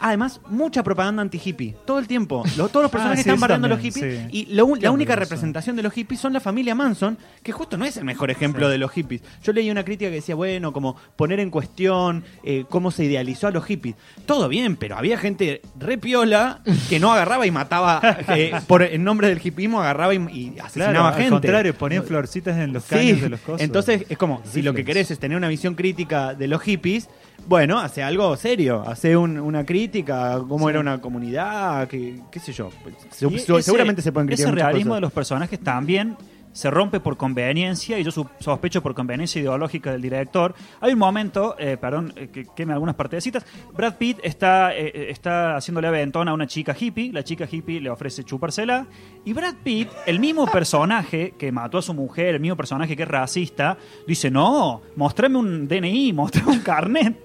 Además, 0.00 0.40
mucha 0.48 0.82
propaganda 0.82 1.20
anti-hippie. 1.22 1.74
Todo 1.84 1.98
el 1.98 2.06
tiempo. 2.06 2.42
Lo- 2.56 2.68
todos 2.68 2.84
los 2.84 2.90
personajes 2.90 3.20
Ah, 3.20 3.22
sí, 3.24 3.28
están 3.28 3.40
bardeando 3.40 3.66
a 3.66 3.70
los 3.70 3.80
hippies. 3.80 4.20
sí. 4.20 4.28
Y 4.30 4.54
lo 4.54 4.74
la 4.76 4.90
única 4.90 5.14
representación 5.14 5.76
de 5.76 5.82
los 5.82 5.92
hippies 5.92 6.20
son 6.20 6.32
la 6.32 6.40
familia 6.40 6.74
Manson, 6.74 7.18
que 7.42 7.52
justo 7.52 7.76
no 7.76 7.84
es 7.84 7.96
el 7.98 8.04
mejor 8.04 8.30
ejemplo 8.30 8.68
de 8.68 8.78
los 8.78 8.90
hippies. 8.92 9.22
Yo 9.42 9.52
leí 9.52 9.70
una 9.70 9.84
crítica 9.84 10.08
que 10.10 10.16
decía, 10.16 10.34
bueno, 10.34 10.72
como 10.72 10.96
poner 11.16 11.38
en 11.40 11.50
cuestión 11.50 12.24
eh, 12.44 12.64
cómo 12.68 12.90
se 12.90 13.04
idealizó 13.04 13.46
a 13.46 13.50
los 13.50 13.64
hippies. 13.66 13.94
Todo 14.26 14.48
bien, 14.48 14.76
pero 14.76 14.96
había 14.96 15.18
gente 15.18 15.60
re 15.78 15.98
piola 15.98 16.62
que 16.88 16.98
no 16.98 17.12
agarraba 17.12 17.46
y 17.46 17.50
mataba, 17.50 18.00
eh, 18.28 18.52
por 18.66 18.82
en 18.82 19.04
nombre 19.04 19.28
del 19.28 19.40
hippismo 19.44 19.80
agarraba 19.80 20.14
y, 20.14 20.18
y 20.18 20.58
asesinaba 20.58 20.92
Claro, 20.92 21.06
al 21.06 21.14
gente. 21.14 21.30
contrario, 21.30 21.74
ponían 21.74 22.04
florcitas 22.04 22.56
en 22.58 22.72
los 22.72 22.84
caños 22.84 23.20
de 23.20 23.28
los 23.28 23.40
cosas. 23.40 23.60
entonces 23.60 24.06
es 24.08 24.16
como, 24.18 24.42
si 24.50 24.62
lo 24.62 24.72
que 24.74 24.84
querés 24.84 25.10
es 25.10 25.18
tener 25.18 25.36
una 25.36 25.48
visión 25.48 25.74
crítica 25.74 26.34
de 26.34 26.48
los 26.48 26.62
hippies, 26.62 27.08
bueno, 27.46 27.78
hace 27.78 28.02
algo 28.02 28.36
serio, 28.36 28.82
hace 28.86 29.16
un- 29.16 29.38
una 29.38 29.64
crítica, 29.66 30.40
cómo 30.48 30.68
era 30.70 30.80
una 30.80 31.00
comunidad, 31.00 31.88
que, 31.88 32.20
qué 32.30 32.40
sé 32.40 32.52
yo. 32.52 32.70
Se- 33.10 33.26
ese- 33.26 33.62
seguramente 33.62 34.02
se 34.02 34.12
pueden 34.12 34.26
criticar 34.28 34.54
Ese 34.54 34.62
realismo 34.62 34.90
cosas. 34.90 34.96
de 34.96 35.00
los 35.02 35.12
personajes 35.12 35.60
también 35.60 36.16
se 36.54 36.70
rompe 36.70 37.00
por 37.00 37.16
conveniencia, 37.16 37.98
y 37.98 38.04
yo 38.04 38.12
sospecho 38.12 38.80
por 38.80 38.94
conveniencia 38.94 39.40
ideológica 39.40 39.90
del 39.90 40.00
director. 40.00 40.54
Hay 40.80 40.92
un 40.92 41.00
momento, 41.00 41.56
eh, 41.58 41.76
perdón, 41.76 42.12
eh, 42.16 42.28
que 42.28 42.46
queme 42.54 42.72
algunas 42.72 42.94
partecitas. 42.94 43.44
Brad 43.72 43.96
Pitt 43.96 44.20
está, 44.22 44.74
eh, 44.74 45.10
está 45.10 45.56
haciéndole 45.56 45.88
aventón 45.88 46.28
a 46.28 46.32
una 46.32 46.46
chica 46.46 46.74
hippie, 46.78 47.12
la 47.12 47.24
chica 47.24 47.48
hippie 47.50 47.80
le 47.80 47.90
ofrece 47.90 48.22
chupársela, 48.22 48.86
y 49.24 49.32
Brad 49.32 49.56
Pitt, 49.64 49.88
el 50.06 50.20
mismo 50.20 50.46
personaje 50.46 51.34
que 51.36 51.50
mató 51.50 51.78
a 51.78 51.82
su 51.82 51.92
mujer, 51.92 52.36
el 52.36 52.40
mismo 52.40 52.56
personaje 52.56 52.96
que 52.96 53.02
es 53.02 53.08
racista, 53.08 53.76
dice, 54.06 54.30
no, 54.30 54.80
mostrame 54.94 55.36
un 55.36 55.66
DNI, 55.66 56.12
mostrame 56.12 56.52
un 56.52 56.60
carnet. 56.60 57.16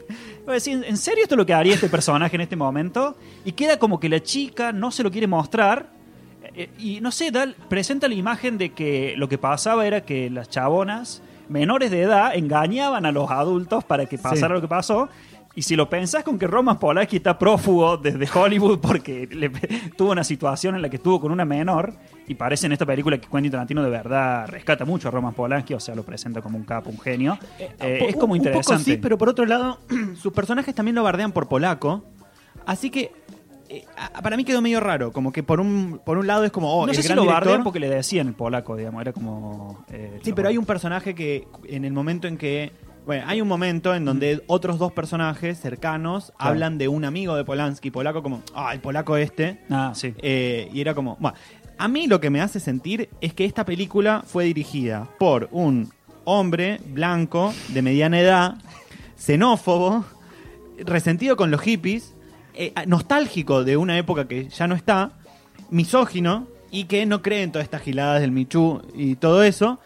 ¿en 0.52 0.98
serio 0.98 1.24
esto 1.24 1.36
es 1.36 1.38
lo 1.38 1.46
que 1.46 1.54
haría 1.54 1.76
este 1.76 1.90
personaje 1.90 2.36
en 2.36 2.42
este 2.42 2.56
momento? 2.56 3.16
Y 3.46 3.52
queda 3.52 3.78
como 3.78 4.00
que 4.00 4.10
la 4.10 4.20
chica 4.20 4.72
no 4.72 4.90
se 4.90 5.04
lo 5.04 5.12
quiere 5.12 5.28
mostrar. 5.28 5.99
Eh, 6.56 6.70
Y 6.78 7.02
no 7.02 7.12
sé, 7.12 7.32
da- 7.32 7.54
presenta 7.68 8.08
la 8.08 8.14
imagen 8.16 8.58
de 8.58 8.72
que 8.72 9.14
lo 9.18 9.28
que 9.30 9.38
pasaba 9.38 9.86
era 9.88 10.02
que 10.02 10.30
las 10.30 10.50
chabonas 10.50 11.22
menores 11.48 11.90
de 11.92 12.02
edad 12.04 12.36
engañaban 12.36 13.06
a 13.06 13.12
los 13.12 13.30
adultos 13.32 13.84
para 13.84 14.06
que 14.06 14.18
pasara 14.18 14.54
lo 14.54 14.62
que 14.62 14.68
pasó. 14.68 15.10
Y 15.56 15.64
si 15.64 15.76
lo 15.76 15.90
pensás 15.90 16.24
con 16.24 16.38
que 16.38 16.46
Roman 16.48 16.78
Polanski 16.78 17.18
está 17.18 17.38
prófugo 17.38 17.98
desde 17.98 18.30
Hollywood 18.34 18.80
porque 18.80 19.28
le- 19.32 19.50
tuvo 19.98 20.12
una 20.12 20.24
situación 20.24 20.76
en 20.76 20.82
la 20.84 20.90
que 20.90 20.98
estuvo 20.98 21.20
con 21.20 21.32
una 21.32 21.44
menor, 21.44 21.96
y 22.28 22.36
parece 22.36 22.68
en 22.68 22.74
esta 22.74 22.86
película 22.86 23.18
que 23.18 23.28
Quentin 23.28 23.52
Tarantino 23.52 23.82
de 23.82 23.90
verdad 23.90 24.48
rescata 24.48 24.86
mucho 24.86 25.08
a 25.08 25.12
Roman 25.12 25.34
Polanski, 25.34 25.74
o 25.74 25.80
sea, 25.80 25.96
lo 25.96 26.04
presenta 26.04 26.42
como 26.44 26.56
un 26.58 26.64
capo, 26.66 26.92
un 26.92 27.00
genio, 27.00 27.38
eh, 27.60 28.06
es 28.08 28.16
como 28.16 28.34
Un- 28.34 28.38
interesante. 28.38 28.74
Un 28.74 28.78
poco 28.78 28.86
sí, 28.86 28.98
pero 28.98 29.18
por 29.18 29.28
otro 29.30 29.46
lado, 29.48 29.80
sus 30.22 30.32
personajes 30.32 30.74
también 30.76 30.94
lo 30.96 31.02
bardean 31.04 31.32
por 31.32 31.50
polaco. 31.50 32.06
Así 32.66 32.92
que 32.92 33.12
eh, 33.70 33.86
para 34.24 34.36
mí 34.36 34.44
quedó 34.44 34.62
medio 34.62 34.80
raro. 34.80 35.12
Como 35.12 35.32
que 35.32 35.44
por 35.44 35.60
un, 35.62 36.02
por 36.04 36.18
un 36.18 36.26
lado 36.28 36.44
es 36.44 36.52
como, 36.52 36.74
oh, 36.74 36.86
no 36.86 36.92
el 36.92 36.96
sé 36.96 37.04
si 37.04 37.08
gran 37.08 37.18
lo 37.18 37.24
director. 37.24 37.64
porque 37.64 37.80
le 37.80 37.90
decían 37.90 38.28
el 38.28 38.34
polaco, 38.34 38.76
digamos, 38.76 39.02
era 39.02 39.14
como... 39.14 39.86
eh, 39.90 40.20
Sí, 40.24 40.32
lo- 40.32 40.36
pero 40.36 40.50
hay 40.50 40.58
un 40.58 40.66
personaje 40.66 41.14
que 41.16 41.48
en 41.68 41.86
el 41.86 41.94
momento 41.94 42.28
en 42.28 42.38
que... 42.38 42.72
Bueno, 43.06 43.24
hay 43.28 43.42
un 43.42 43.48
momento 43.48 43.96
en 43.96 44.06
donde 44.06 44.44
otros 44.48 44.78
dos 44.78 44.92
personajes 44.92 45.60
cercanos 45.60 46.34
Claro. 46.38 46.52
hablan 46.52 46.78
de 46.78 46.88
un 46.90 47.06
amigo 47.06 47.36
de 47.36 47.44
Polanski, 47.44 47.90
polaco, 47.90 48.22
como, 48.22 48.44
ah, 48.54 48.72
el 48.74 48.82
polaco 48.82 49.18
este. 49.18 49.62
Ah, 49.70 49.94
sí. 49.96 50.14
Eh, 50.20 50.70
y 50.74 50.82
era 50.82 50.94
como, 50.94 51.16
bueno, 51.20 51.36
a 51.80 51.88
mí 51.88 52.06
lo 52.08 52.20
que 52.20 52.30
me 52.30 52.40
hace 52.42 52.60
sentir 52.60 53.10
es 53.22 53.34
que 53.34 53.46
esta 53.46 53.66
película 53.66 54.22
fue 54.28 54.44
dirigida 54.44 55.08
por 55.18 55.48
un 55.52 55.90
hombre 56.26 56.82
blanco 56.88 57.52
de 57.70 57.82
mediana 57.82 58.20
edad, 58.20 58.56
xenófobo, 59.18 60.06
resentido 60.80 61.36
con 61.36 61.52
los 61.52 61.62
hippies, 61.62 62.16
eh, 62.60 62.74
nostálgico 62.88 63.64
de 63.64 63.78
una 63.78 63.98
época 63.98 64.28
que 64.28 64.50
ya 64.50 64.68
no 64.68 64.76
está, 64.76 65.12
misógino 65.70 66.48
y 66.72 66.86
que 66.86 67.06
no 67.06 67.22
cree 67.22 67.44
en 67.44 67.52
todas 67.52 67.64
estas 67.66 67.82
giladas 67.82 68.22
del 68.22 68.32
Michu 68.32 68.82
y 68.94 69.16
todo 69.16 69.44
eso, 69.44 69.80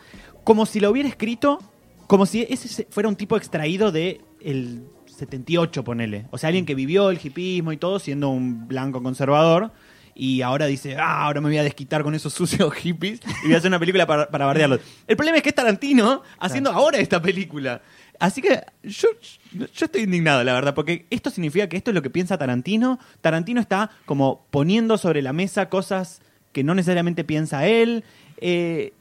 como 0.44 0.66
si 0.66 0.80
lo 0.80 0.90
hubiera 0.90 1.08
escrito, 1.08 1.60
como 2.08 2.26
si 2.26 2.42
ese 2.50 2.68
se- 2.68 2.88
fuera 2.90 3.08
un 3.10 3.16
tipo 3.16 3.38
extraído 3.38 3.92
de 3.92 4.22
el 4.42 4.84
78, 5.18 5.84
ponele. 5.84 6.26
O 6.32 6.38
sea, 6.38 6.48
alguien 6.48 6.66
que 6.66 6.76
vivió 6.76 7.10
el 7.10 7.20
hipismo 7.24 7.72
y 7.72 7.78
todo 7.78 8.00
siendo 8.00 8.30
un 8.30 8.68
blanco 8.68 9.02
conservador. 9.02 9.72
Y 10.16 10.42
ahora 10.44 10.68
dice, 10.68 10.96
ah, 10.98 11.24
ahora 11.24 11.42
me 11.42 11.48
voy 11.50 11.58
a 11.58 11.64
desquitar 11.64 12.04
con 12.04 12.14
esos 12.14 12.34
sucios 12.40 12.72
hippies 12.76 13.20
y 13.44 13.48
voy 13.48 13.56
a 13.56 13.58
hacer 13.58 13.70
una 13.70 13.80
película 13.80 14.06
para, 14.06 14.30
para 14.30 14.46
bardearlos. 14.46 14.80
El 15.08 15.16
problema 15.16 15.38
es 15.38 15.44
que 15.44 15.50
es 15.50 15.56
Tarantino 15.56 16.22
haciendo 16.40 16.72
ahora 16.72 16.98
esta 17.00 17.22
película. 17.22 17.82
Así 18.20 18.42
que 18.42 18.62
yo, 18.84 19.10
yo 19.54 19.86
estoy 19.86 20.04
indignado, 20.04 20.44
la 20.44 20.54
verdad, 20.54 20.74
porque 20.74 21.06
esto 21.10 21.30
significa 21.30 21.68
que 21.68 21.78
esto 21.78 21.92
es 21.92 21.96
lo 21.96 22.02
que 22.02 22.10
piensa 22.10 22.38
Tarantino. 22.38 23.00
Tarantino 23.22 23.60
está 23.60 23.90
como 24.06 24.46
poniendo 24.52 24.98
sobre 24.98 25.22
la 25.22 25.34
mesa 25.34 25.68
cosas 25.70 26.22
que 26.52 26.64
no 26.64 26.76
necesariamente 26.76 27.24
piensa 27.24 27.66
él. 27.68 28.04
Eh, 28.38 28.94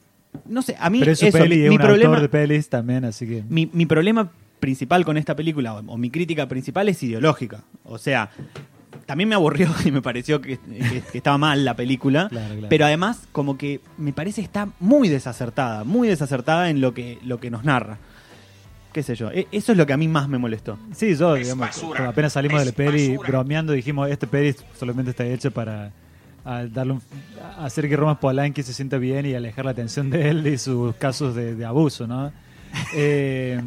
no 0.45 0.61
sé, 0.61 0.75
a 0.79 0.89
mí 0.89 0.99
Pero 0.99 1.11
es 1.11 1.19
su 1.19 1.27
eso, 1.27 1.37
peli 1.37 1.57
mi, 1.57 1.63
es 1.63 1.69
mi 1.69 1.75
un 1.75 1.81
problema, 1.81 2.09
autor 2.15 2.21
de 2.21 2.29
pelis 2.29 2.67
también, 2.69 3.05
así 3.05 3.27
que... 3.27 3.43
mi, 3.47 3.69
mi 3.71 3.85
problema 3.85 4.31
principal 4.59 5.05
con 5.05 5.17
esta 5.17 5.35
película, 5.35 5.75
o, 5.75 5.79
o 5.85 5.97
mi 5.97 6.09
crítica 6.09 6.47
principal, 6.47 6.89
es 6.89 7.01
ideológica. 7.03 7.63
O 7.83 7.97
sea, 7.99 8.31
también 9.05 9.29
me 9.29 9.35
aburrió 9.35 9.69
y 9.85 9.91
me 9.91 10.01
pareció 10.01 10.41
que, 10.41 10.57
que- 10.57 11.03
que 11.11 11.17
estaba 11.17 11.37
mal 11.37 11.63
la 11.63 11.75
película. 11.75 12.29
Claro, 12.29 12.53
claro. 12.55 12.67
Pero 12.69 12.85
además, 12.85 13.27
como 13.31 13.57
que 13.57 13.79
me 13.97 14.11
parece 14.11 14.41
está 14.41 14.69
muy 14.79 15.07
desacertada, 15.07 15.83
muy 15.83 16.07
desacertada 16.07 16.69
en 16.69 16.81
lo 16.81 16.93
que, 16.93 17.19
lo 17.23 17.39
que 17.39 17.51
nos 17.51 17.63
narra. 17.63 17.99
Qué 18.93 19.01
sé 19.03 19.15
yo, 19.15 19.31
e- 19.31 19.47
eso 19.51 19.71
es 19.71 19.77
lo 19.77 19.85
que 19.87 19.93
a 19.93 19.97
mí 19.97 20.07
más 20.07 20.29
me 20.29 20.37
molestó. 20.37 20.77
Sí, 20.95 21.15
yo, 21.15 21.33
digamos, 21.33 21.69
cuando 21.79 22.09
apenas 22.09 22.33
salimos 22.33 22.59
de 22.59 22.65
la 22.67 22.71
peli 22.71 23.17
bromeando, 23.17 23.73
dijimos, 23.73 24.09
este 24.09 24.27
peli 24.27 24.55
solamente 24.77 25.11
está 25.11 25.25
hecho 25.25 25.49
para 25.51 25.91
a 26.45 26.65
darle 26.65 26.93
un- 26.93 27.01
a 27.57 27.65
hacer 27.65 27.87
que 27.89 27.95
Roman 27.95 28.17
Polanski 28.19 28.61
se 28.63 28.73
sienta 28.73 28.97
bien 28.97 29.25
y 29.25 29.33
alejar 29.33 29.65
la 29.65 29.71
atención 29.71 30.09
de 30.09 30.29
él 30.29 30.45
y 30.45 30.57
sus 30.57 30.93
casos 30.95 31.33
de, 31.35 31.55
de 31.55 31.65
abuso, 31.65 32.05
¿no? 32.07 32.31
Eh, 32.95 33.61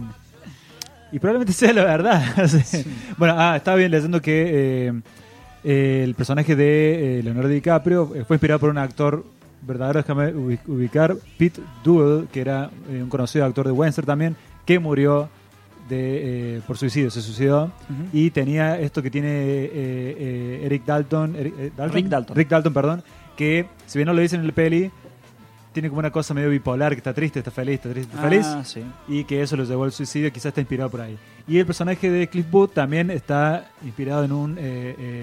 y 1.13 1.19
probablemente 1.19 1.53
sea 1.53 1.73
la 1.73 1.85
verdad. 1.85 2.49
Sí. 2.65 2.85
Bueno, 3.17 3.35
ah, 3.39 3.57
estaba 3.57 3.77
bien 3.77 3.91
leyendo 3.91 4.21
que 4.21 4.89
eh, 4.89 4.93
eh, 5.65 6.03
el 6.05 6.15
personaje 6.15 6.55
de 6.55 7.19
eh, 7.19 7.23
Leonardo 7.23 7.49
DiCaprio 7.49 8.07
fue 8.27 8.37
inspirado 8.37 8.61
por 8.61 8.71
un 8.71 8.79
actor 8.79 9.25
verdadero, 9.63 10.01
déjame 10.01 10.33
ubi- 10.35 10.59
ubicar, 10.67 11.17
Pete 11.39 11.61
Duell, 11.83 12.29
que 12.33 12.41
era 12.41 12.71
eh, 12.91 13.01
un 13.03 13.09
conocido 13.09 13.45
actor 13.45 13.67
de 13.67 13.73
Western 13.73 14.07
también, 14.07 14.37
que 14.67 14.79
murió 14.79 15.29
de, 15.89 16.57
eh, 16.57 16.61
por 16.67 16.77
suicidio, 16.77 17.11
se 17.11 17.23
suicidó 17.23 17.71
y 18.13 18.31
tenía 18.31 18.79
esto 18.81 19.03
que 19.03 19.11
tiene 19.11 19.29
eh, 19.29 19.71
eh, 19.73 20.61
Eric 20.65 20.85
Dalton, 20.85 21.37
Eric- 21.37 21.55
eh, 21.59 21.71
Rick 21.89 22.07
Dalton. 22.07 22.37
Rick 22.37 22.49
Dalton, 22.49 22.75
perdón, 22.75 23.03
que 23.37 23.67
si 23.87 23.99
bien 23.99 24.07
no 24.07 24.13
lo 24.13 24.21
dicen 24.21 24.41
en 24.41 24.49
la 24.49 24.53
peli, 24.53 24.91
tiene 25.73 25.89
como 25.89 25.99
una 26.01 26.11
cosa 26.11 26.35
medio 26.35 26.49
bipolar, 26.51 26.93
que 26.93 26.99
está 26.99 27.13
triste, 27.15 27.39
está 27.39 27.51
feliz, 27.51 27.75
está 27.75 27.91
triste, 27.91 28.11
está 28.15 28.29
feliz 28.29 28.47
Ah, 28.47 28.65
sí. 28.65 28.83
y 29.09 29.25
que 29.25 29.43
eso 29.43 29.57
lo 29.57 29.65
llevó 29.65 29.85
al 29.85 29.93
suicidio, 29.93 30.33
quizás 30.33 30.47
está 30.47 30.61
inspirado 30.61 30.91
por 30.91 31.03
ahí. 31.03 31.17
Y 31.47 31.59
el 31.59 31.67
personaje 31.67 32.11
de 32.11 32.27
Cliff 32.29 32.51
Booth 32.51 32.73
también 32.73 33.11
está 33.11 33.71
inspirado 33.85 34.25
en 34.25 34.33
un 34.33 34.55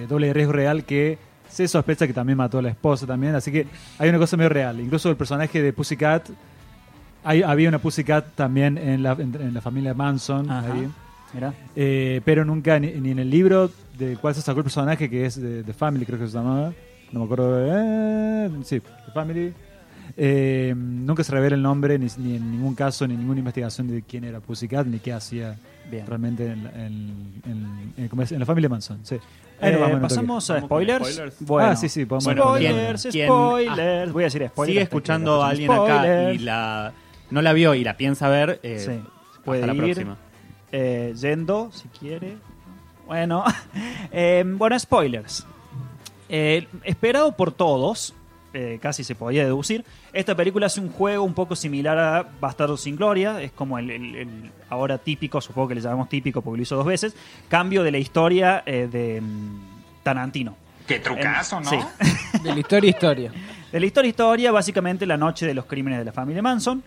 doble 0.07 0.27
de 0.27 0.33
riesgo 0.33 0.53
real 0.53 0.85
que 0.85 1.17
se 1.49 1.67
sospecha 1.67 2.07
que 2.07 2.13
también 2.13 2.37
mató 2.37 2.59
a 2.59 2.61
la 2.61 2.69
esposa 2.69 3.05
también, 3.05 3.35
así 3.35 3.51
que 3.51 3.67
hay 3.99 4.09
una 4.09 4.17
cosa 4.19 4.37
medio 4.37 4.49
real. 4.49 4.79
Incluso 4.79 5.09
el 5.09 5.15
personaje 5.17 5.61
de 5.61 5.73
Pussycat, 5.73 6.29
hay, 7.23 7.41
había 7.43 7.69
una 7.69 7.79
Pussycat 7.79 8.35
también 8.35 8.77
en 8.77 9.03
la, 9.03 9.13
en, 9.13 9.35
en 9.39 9.53
la 9.53 9.61
familia 9.61 9.93
Manson, 9.93 10.49
Ajá. 10.49 10.73
ahí. 10.73 10.87
Mira. 11.33 11.53
Eh, 11.75 12.21
pero 12.25 12.45
nunca 12.45 12.79
ni, 12.79 12.91
ni 12.91 13.11
en 13.11 13.19
el 13.19 13.29
libro 13.29 13.71
del 13.97 14.17
cual 14.19 14.35
se 14.35 14.41
sacó 14.41 14.59
el 14.59 14.63
personaje, 14.65 15.09
que 15.09 15.25
es 15.25 15.41
de, 15.41 15.63
The 15.63 15.73
Family, 15.73 16.05
creo 16.05 16.19
que 16.19 16.27
se 16.27 16.33
llamaba, 16.33 16.71
no 17.11 17.19
me 17.19 17.25
acuerdo, 17.25 17.57
eh, 17.67 18.49
sí, 18.63 18.79
The 18.79 19.11
Family. 19.13 19.53
Eh, 20.15 20.73
nunca 20.77 21.23
se 21.23 21.31
revela 21.31 21.55
el 21.55 21.61
nombre, 21.63 21.97
ni, 21.97 22.07
ni 22.17 22.35
en 22.35 22.51
ningún 22.51 22.75
caso, 22.75 23.07
ni 23.07 23.13
en 23.15 23.21
ninguna 23.21 23.39
investigación 23.39 23.87
de 23.87 24.03
quién 24.03 24.23
era 24.25 24.39
Pussycat, 24.41 24.85
ni 24.85 24.99
qué 24.99 25.11
hacía 25.13 25.55
Bien. 25.89 26.05
realmente 26.05 26.45
en, 26.51 26.63
la- 26.65 26.69
en- 26.71 27.41
en- 27.45 27.93
en- 27.97 28.07
¿cómo 28.09 28.21
es? 28.21 28.31
en 28.31 28.39
la 28.39 28.45
familia 28.45 28.69
Manson. 28.69 28.99
Sí. 29.03 29.15
Eh, 29.61 29.97
pasamos 30.01 30.49
a 30.51 30.59
spoilers. 30.61 31.07
spoilers. 31.13 31.35
Bueno. 31.39 31.69
Ah, 31.69 31.75
sí, 31.75 31.87
sí, 31.89 32.05
podemos 32.05 32.25
spoilers, 32.25 33.01
¿Quién- 33.03 33.11
quién- 33.13 33.27
spoilers. 33.27 34.11
Voy 34.13 34.23
a 34.23 34.25
decir 34.25 34.47
spoilers. 34.49 34.71
Sigue 34.73 34.81
escuchando 34.83 35.41
a 35.41 35.49
alguien 35.49 35.71
acá 35.71 36.33
y 36.33 36.37
la, 36.39 36.91
no 37.33 37.41
la 37.41 37.51
vio 37.53 37.73
y 37.75 37.83
la 37.83 37.97
piensa 37.97 38.29
ver, 38.29 38.59
eh, 38.63 38.79
Sí. 38.79 38.91
hasta 38.91 39.43
Puede 39.43 39.67
la 39.67 39.73
ir. 39.73 39.79
próxima. 39.83 40.17
Eh, 40.71 41.13
yendo, 41.19 41.69
si 41.73 41.87
quiere. 41.89 42.37
Bueno, 43.05 43.43
Eh, 44.11 44.43
bueno, 44.45 44.77
spoilers. 44.79 45.45
Eh, 46.29 46.67
esperado 46.83 47.35
por 47.35 47.51
todos, 47.51 48.13
eh, 48.53 48.79
casi 48.81 49.03
se 49.03 49.15
podía 49.15 49.43
deducir. 49.43 49.83
Esta 50.13 50.35
película 50.35 50.67
hace 50.67 50.79
un 50.79 50.89
juego 50.91 51.23
un 51.23 51.33
poco 51.33 51.55
similar 51.55 51.97
a 51.97 52.29
Bastardo 52.39 52.77
sin 52.77 52.95
Gloria, 52.95 53.41
es 53.41 53.51
como 53.51 53.77
el, 53.79 53.89
el- 53.91 54.15
el 54.15 54.51
ahora 54.69 54.97
típico, 54.99 55.41
supongo 55.41 55.69
que 55.69 55.75
le 55.75 55.81
llamamos 55.81 56.09
típico 56.09 56.41
porque 56.41 56.57
lo 56.57 56.63
hizo 56.63 56.75
dos 56.75 56.85
veces, 56.85 57.15
cambio 57.49 57.83
de 57.83 57.91
la 57.91 57.97
historia 57.97 58.63
eh, 58.65 58.87
de 58.91 59.21
mm, 59.21 59.59
Tarantino. 60.03 60.55
Qué 60.87 60.99
trucazo, 60.99 61.61
¿no? 61.61 61.69
sí. 61.69 61.77
De 62.43 62.53
la 62.53 62.59
historia 62.59 62.89
historia. 62.89 63.31
De 63.73 63.79
la 63.79 63.87
historia 63.87 64.09
historia, 64.09 64.51
básicamente 64.51 65.03
la 65.07 65.17
noche 65.17 65.47
de 65.47 65.55
los 65.55 65.65
crímenes 65.65 65.97
de 65.97 66.05
la 66.05 66.11
familia 66.11 66.43
Manson. 66.43 66.83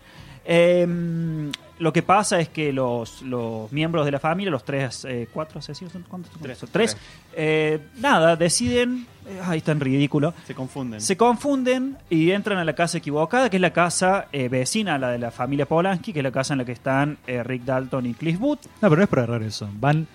Eh, 0.46 1.50
lo 1.78 1.92
que 1.92 2.02
pasa 2.02 2.40
es 2.40 2.48
que 2.48 2.72
los, 2.72 3.20
los 3.20 3.70
miembros 3.70 4.06
de 4.06 4.10
la 4.12 4.18
familia, 4.18 4.50
los 4.50 4.64
tres, 4.64 5.04
eh, 5.04 5.28
cuatro 5.30 5.58
asesinos, 5.58 5.92
¿son 5.92 6.04
¿cuántos? 6.08 6.32
Tres. 6.40 6.56
Son 6.58 6.68
Tres. 6.72 6.96
eh, 7.34 7.80
nada, 7.98 8.34
deciden, 8.36 9.06
eh, 9.26 9.40
ay, 9.44 9.60
tan 9.60 9.78
ridículo, 9.80 10.32
Se 10.46 10.54
confunden. 10.54 11.00
se 11.02 11.16
confunden 11.18 11.98
y 12.08 12.30
entran 12.30 12.56
a 12.56 12.64
la 12.64 12.74
casa 12.74 12.96
equivocada, 12.96 13.50
que 13.50 13.56
es 13.58 13.60
la 13.60 13.74
casa 13.74 14.28
eh, 14.32 14.48
vecina 14.48 14.94
a 14.94 14.98
la 14.98 15.10
de 15.10 15.18
la 15.18 15.30
familia 15.30 15.66
Polanski, 15.66 16.14
que 16.14 16.20
es 16.20 16.24
la 16.24 16.32
casa 16.32 16.54
en 16.54 16.58
la 16.58 16.64
que 16.64 16.72
están 16.72 17.18
eh, 17.26 17.42
Rick 17.42 17.64
Dalton 17.64 18.06
y 18.06 18.14
Cliff 18.14 18.38
Booth. 18.38 18.64
No, 18.80 18.88
pero 18.88 18.96
no 18.96 19.02
es 19.02 19.08
por 19.08 19.18
error 19.18 19.42
eso. 19.42 19.68
Van. 19.74 20.06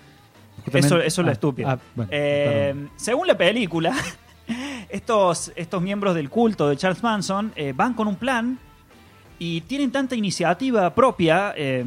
justamente- 0.64 0.86
Eso, 0.88 0.98
eso 1.00 1.20
es 1.20 1.24
lo 1.24 1.30
Ah, 1.30 1.32
estúpido. 1.34 1.68
ah, 1.68 1.78
bueno, 1.94 2.10
Eh, 2.12 2.74
según 2.96 3.28
la 3.28 3.36
película, 3.38 3.94
estos, 4.88 5.52
estos 5.54 5.80
miembros 5.80 6.14
del 6.16 6.28
culto 6.28 6.68
de 6.68 6.76
Charles 6.76 7.02
Manson 7.04 7.52
eh, 7.54 7.72
van 7.74 7.94
con 7.94 8.08
un 8.08 8.16
plan 8.16 8.58
y 9.44 9.60
tienen 9.62 9.90
tanta 9.90 10.14
iniciativa 10.14 10.94
propia 10.94 11.52
eh, 11.56 11.84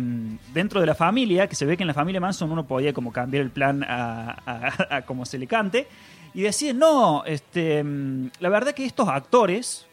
dentro 0.54 0.82
de 0.82 0.86
la 0.88 0.94
familia 0.96 1.48
que 1.48 1.56
se 1.56 1.66
ve 1.66 1.78
que 1.78 1.84
en 1.84 1.88
la 1.88 1.94
familia 1.94 2.20
Manson 2.20 2.52
uno 2.52 2.68
podía 2.68 2.92
como 2.92 3.14
cambiar 3.14 3.44
el 3.44 3.50
plan 3.50 3.82
a, 3.88 4.32
a- 4.46 4.96
a 4.98 5.02
como 5.04 5.26
se 5.26 5.38
le 5.38 5.48
cante 5.48 5.88
y 6.34 6.42
deciden 6.42 6.80
no 6.80 7.24
este 7.26 7.82
mm, 7.82 8.32
la 8.42 8.50
verdad 8.50 8.74
que 8.74 8.84
estos 8.86 9.08
actores 9.08 9.86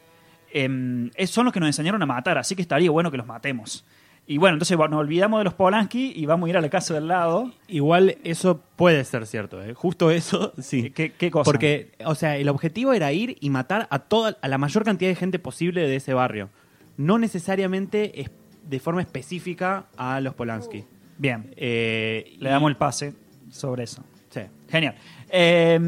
em, 0.51 1.09
son 1.25 1.45
los 1.45 1.53
que 1.53 1.59
nos 1.61 1.67
enseñaron 1.67 2.01
a 2.01 2.05
matar 2.05 2.37
así 2.37 2.53
que 2.55 2.61
estaría 2.61 2.91
bueno 2.91 3.09
que 3.11 3.17
los 3.17 3.27
matemos 3.27 3.85
y 4.27 4.37
bueno 4.37 4.55
entonces 4.55 4.77
nos 4.77 4.93
olvidamos 4.99 5.39
de 5.39 5.43
los 5.45 5.53
Polanski 5.53 6.11
y 6.15 6.25
vamos 6.25 6.47
a 6.47 6.49
ir 6.49 6.57
a 6.57 6.61
la 6.61 6.69
casa 6.69 6.93
del 6.93 7.07
lado 7.07 7.51
Igual 7.67 8.17
eso 8.25 8.59
puede 8.75 9.03
ser 9.05 9.25
cierto, 9.25 9.61
¿eh? 9.63 9.73
Justo 9.73 10.11
eso, 10.11 10.51
sí. 10.61 10.91
¿Qué, 10.91 11.11
qué 11.11 11.29
cosa? 11.31 11.43
Porque, 11.45 11.91
o 12.05 12.13
sea, 12.15 12.35
el 12.37 12.49
objetivo 12.49 12.91
era 12.93 13.11
ir 13.13 13.37
y 13.41 13.49
matar 13.49 13.87
a 13.89 13.99
toda, 13.99 14.37
a 14.41 14.47
la 14.47 14.57
mayor 14.57 14.83
cantidad 14.83 15.09
de 15.09 15.15
gente 15.15 15.39
posible 15.39 15.87
de 15.87 15.95
ese 15.97 16.13
barrio. 16.13 16.49
No 16.97 17.17
necesariamente 17.17 18.21
es- 18.21 18.31
de 18.69 18.79
forma 18.79 19.01
específica 19.01 19.87
a 19.97 20.21
los 20.21 20.33
Polanski. 20.35 20.83
Bien, 21.17 21.51
Eh, 21.57 22.35
le 22.39 22.49
damos 22.49 22.69
el 22.69 22.77
pase 22.77 23.13
sobre 23.51 23.83
eso. 23.83 24.03
Sí. 24.29 24.41
Genial. 24.69 24.95
Eh, 25.29 25.79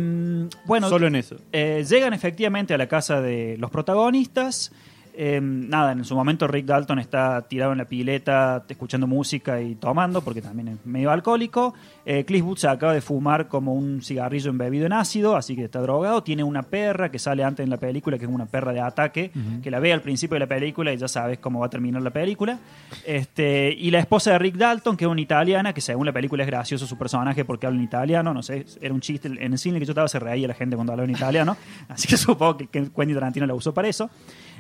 bueno, 0.65 0.89
Solo 0.89 1.07
en 1.07 1.15
eso. 1.15 1.37
eh, 1.51 1.83
llegan 1.89 2.13
efectivamente 2.13 2.73
a 2.73 2.77
la 2.77 2.87
casa 2.87 3.21
de 3.21 3.57
los 3.57 3.71
protagonistas. 3.71 4.71
Eh, 5.17 5.39
nada, 5.41 5.93
en 5.93 6.03
su 6.03 6.13
momento 6.13 6.47
Rick 6.47 6.65
Dalton 6.65 6.99
está 6.99 7.41
tirado 7.43 7.71
en 7.71 7.77
la 7.77 7.85
pileta 7.85 8.65
escuchando 8.67 9.07
música 9.07 9.61
y 9.61 9.75
tomando, 9.75 10.21
porque 10.21 10.41
también 10.41 10.67
es 10.67 10.85
medio 10.85 11.09
alcohólico. 11.11 11.73
Eh, 12.05 12.25
Cliff 12.25 12.43
Booth 12.43 12.57
se 12.57 12.67
acaba 12.67 12.93
de 12.93 13.01
fumar 13.01 13.47
como 13.47 13.73
un 13.73 14.01
cigarrillo 14.01 14.49
embebido 14.49 14.85
en 14.85 14.93
ácido, 14.93 15.35
así 15.35 15.55
que 15.55 15.65
está 15.65 15.79
drogado. 15.79 16.21
Tiene 16.21 16.43
una 16.43 16.63
perra 16.63 17.09
que 17.09 17.19
sale 17.19 17.43
antes 17.43 17.63
en 17.63 17.69
la 17.69 17.77
película, 17.77 18.17
que 18.17 18.25
es 18.25 18.31
una 18.31 18.45
perra 18.45 18.73
de 18.73 18.81
ataque, 18.81 19.31
que 19.63 19.71
la 19.71 19.79
ve 19.79 19.93
al 19.93 20.01
principio 20.01 20.35
de 20.35 20.41
la 20.41 20.47
película 20.47 20.91
y 20.93 20.97
ya 20.97 21.07
sabes 21.07 21.39
cómo 21.39 21.59
va 21.59 21.67
a 21.67 21.69
terminar 21.69 22.01
la 22.01 22.11
película. 22.11 22.59
Este, 23.05 23.73
y 23.73 23.91
la 23.91 23.99
esposa 23.99 24.31
de 24.31 24.39
Rick 24.39 24.55
Dalton, 24.55 24.97
que 24.97 25.05
es 25.05 25.09
una 25.09 25.21
italiana, 25.21 25.73
que 25.73 25.81
según 25.81 26.05
la 26.05 26.13
película 26.13 26.43
es 26.43 26.47
gracioso 26.47 26.85
su 26.85 26.97
personaje 26.97 27.45
porque 27.45 27.67
habla 27.67 27.79
en 27.79 27.85
italiano, 27.85 28.33
no 28.33 28.43
sé, 28.43 28.65
era 28.81 28.93
un 28.93 29.01
chiste. 29.01 29.27
En 29.27 29.53
el 29.53 29.57
cine 29.57 29.79
que 29.79 29.85
yo 29.85 29.91
estaba 29.91 30.07
se 30.07 30.19
reía 30.19 30.47
la 30.47 30.53
gente 30.53 30.75
cuando 30.75 30.91
hablaba 30.91 31.07
en 31.07 31.15
italiano, 31.15 31.55
así 31.87 32.07
que 32.07 32.17
supongo 32.17 32.57
que, 32.57 32.67
que 32.67 32.89
Quentin 32.91 33.15
Tarantino 33.15 33.45
la 33.45 33.53
usó 33.53 33.73
para 33.73 33.87
eso. 33.87 34.09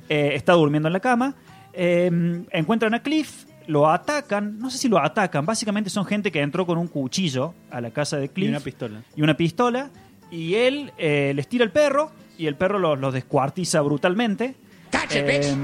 Eh, 0.09 0.31
está 0.35 0.53
durmiendo 0.53 0.87
en 0.87 0.93
la 0.93 0.99
cama, 0.99 1.35
eh, 1.73 2.45
encuentran 2.51 2.93
a 2.93 3.01
Cliff, 3.01 3.45
lo 3.67 3.89
atacan, 3.89 4.59
no 4.59 4.69
sé 4.69 4.77
si 4.77 4.87
lo 4.87 4.99
atacan, 4.99 5.45
básicamente 5.45 5.89
son 5.89 6.05
gente 6.05 6.31
que 6.31 6.41
entró 6.41 6.65
con 6.65 6.77
un 6.77 6.87
cuchillo 6.87 7.53
a 7.71 7.81
la 7.81 7.91
casa 7.91 8.17
de 8.17 8.29
Cliff 8.29 8.47
Y 8.47 8.49
una 8.49 8.59
pistola. 8.59 9.01
y 9.15 9.21
una 9.23 9.35
pistola, 9.35 9.89
y 10.29 10.55
él 10.55 10.91
eh, 10.97 11.33
les 11.35 11.47
tira 11.47 11.63
el 11.63 11.71
perro, 11.71 12.11
y 12.37 12.47
el 12.47 12.55
perro 12.55 12.77
los, 12.79 12.99
los 12.99 13.13
descuartiza 13.13 13.81
brutalmente. 13.81 14.55
Eh, 15.11 15.55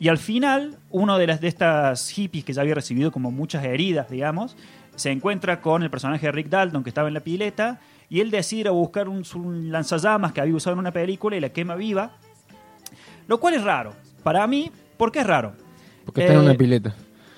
y 0.00 0.08
al 0.08 0.18
final, 0.18 0.78
uno 0.90 1.18
de 1.18 1.26
las 1.26 1.40
de 1.40 1.48
estas 1.48 2.08
hippies 2.08 2.44
que 2.44 2.52
ya 2.52 2.62
había 2.62 2.74
recibido 2.74 3.12
como 3.12 3.30
muchas 3.30 3.64
heridas, 3.64 4.10
digamos, 4.10 4.56
se 4.96 5.10
encuentra 5.10 5.60
con 5.60 5.82
el 5.82 5.90
personaje 5.90 6.26
de 6.26 6.32
Rick 6.32 6.48
Dalton 6.48 6.82
que 6.82 6.90
estaba 6.90 7.08
en 7.08 7.14
la 7.14 7.20
pileta, 7.20 7.80
y 8.08 8.20
él 8.20 8.30
decide 8.30 8.62
ir 8.62 8.68
a 8.68 8.72
buscar 8.72 9.08
un, 9.08 9.24
un 9.34 9.72
lanzallamas 9.72 10.32
que 10.32 10.40
había 10.40 10.54
usado 10.54 10.74
en 10.74 10.80
una 10.80 10.92
película 10.92 11.36
y 11.36 11.40
la 11.40 11.50
quema 11.50 11.76
viva. 11.76 12.16
Lo 13.32 13.40
cual 13.40 13.54
es 13.54 13.64
raro. 13.64 13.94
Para 14.22 14.46
mí, 14.46 14.70
¿por 14.98 15.10
qué 15.10 15.20
es 15.20 15.26
raro? 15.26 15.54
Porque 16.04 16.20
está 16.20 16.34
en 16.34 16.40
Eh, 16.40 16.42
una 16.44 16.54
pileta. 16.54 16.94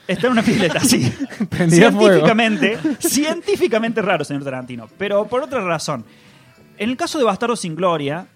Está 0.09 0.27
en 0.27 0.33
una 0.33 0.43
pileta, 0.43 0.81
sí. 0.81 1.03
Científicamente, 1.69 2.77
científicamente 2.99 4.03
raro, 4.03 4.25
señor 4.25 4.43
Tarantino. 4.43 4.89
Pero 4.99 5.25
por 5.29 5.41
otra 5.45 5.61
razón. 5.61 6.05
En 6.79 6.91
el 6.91 6.97
caso 6.97 7.17
de 7.19 7.25
Bastardo 7.25 7.55
sin 7.55 7.77
Gloria, 7.77 8.27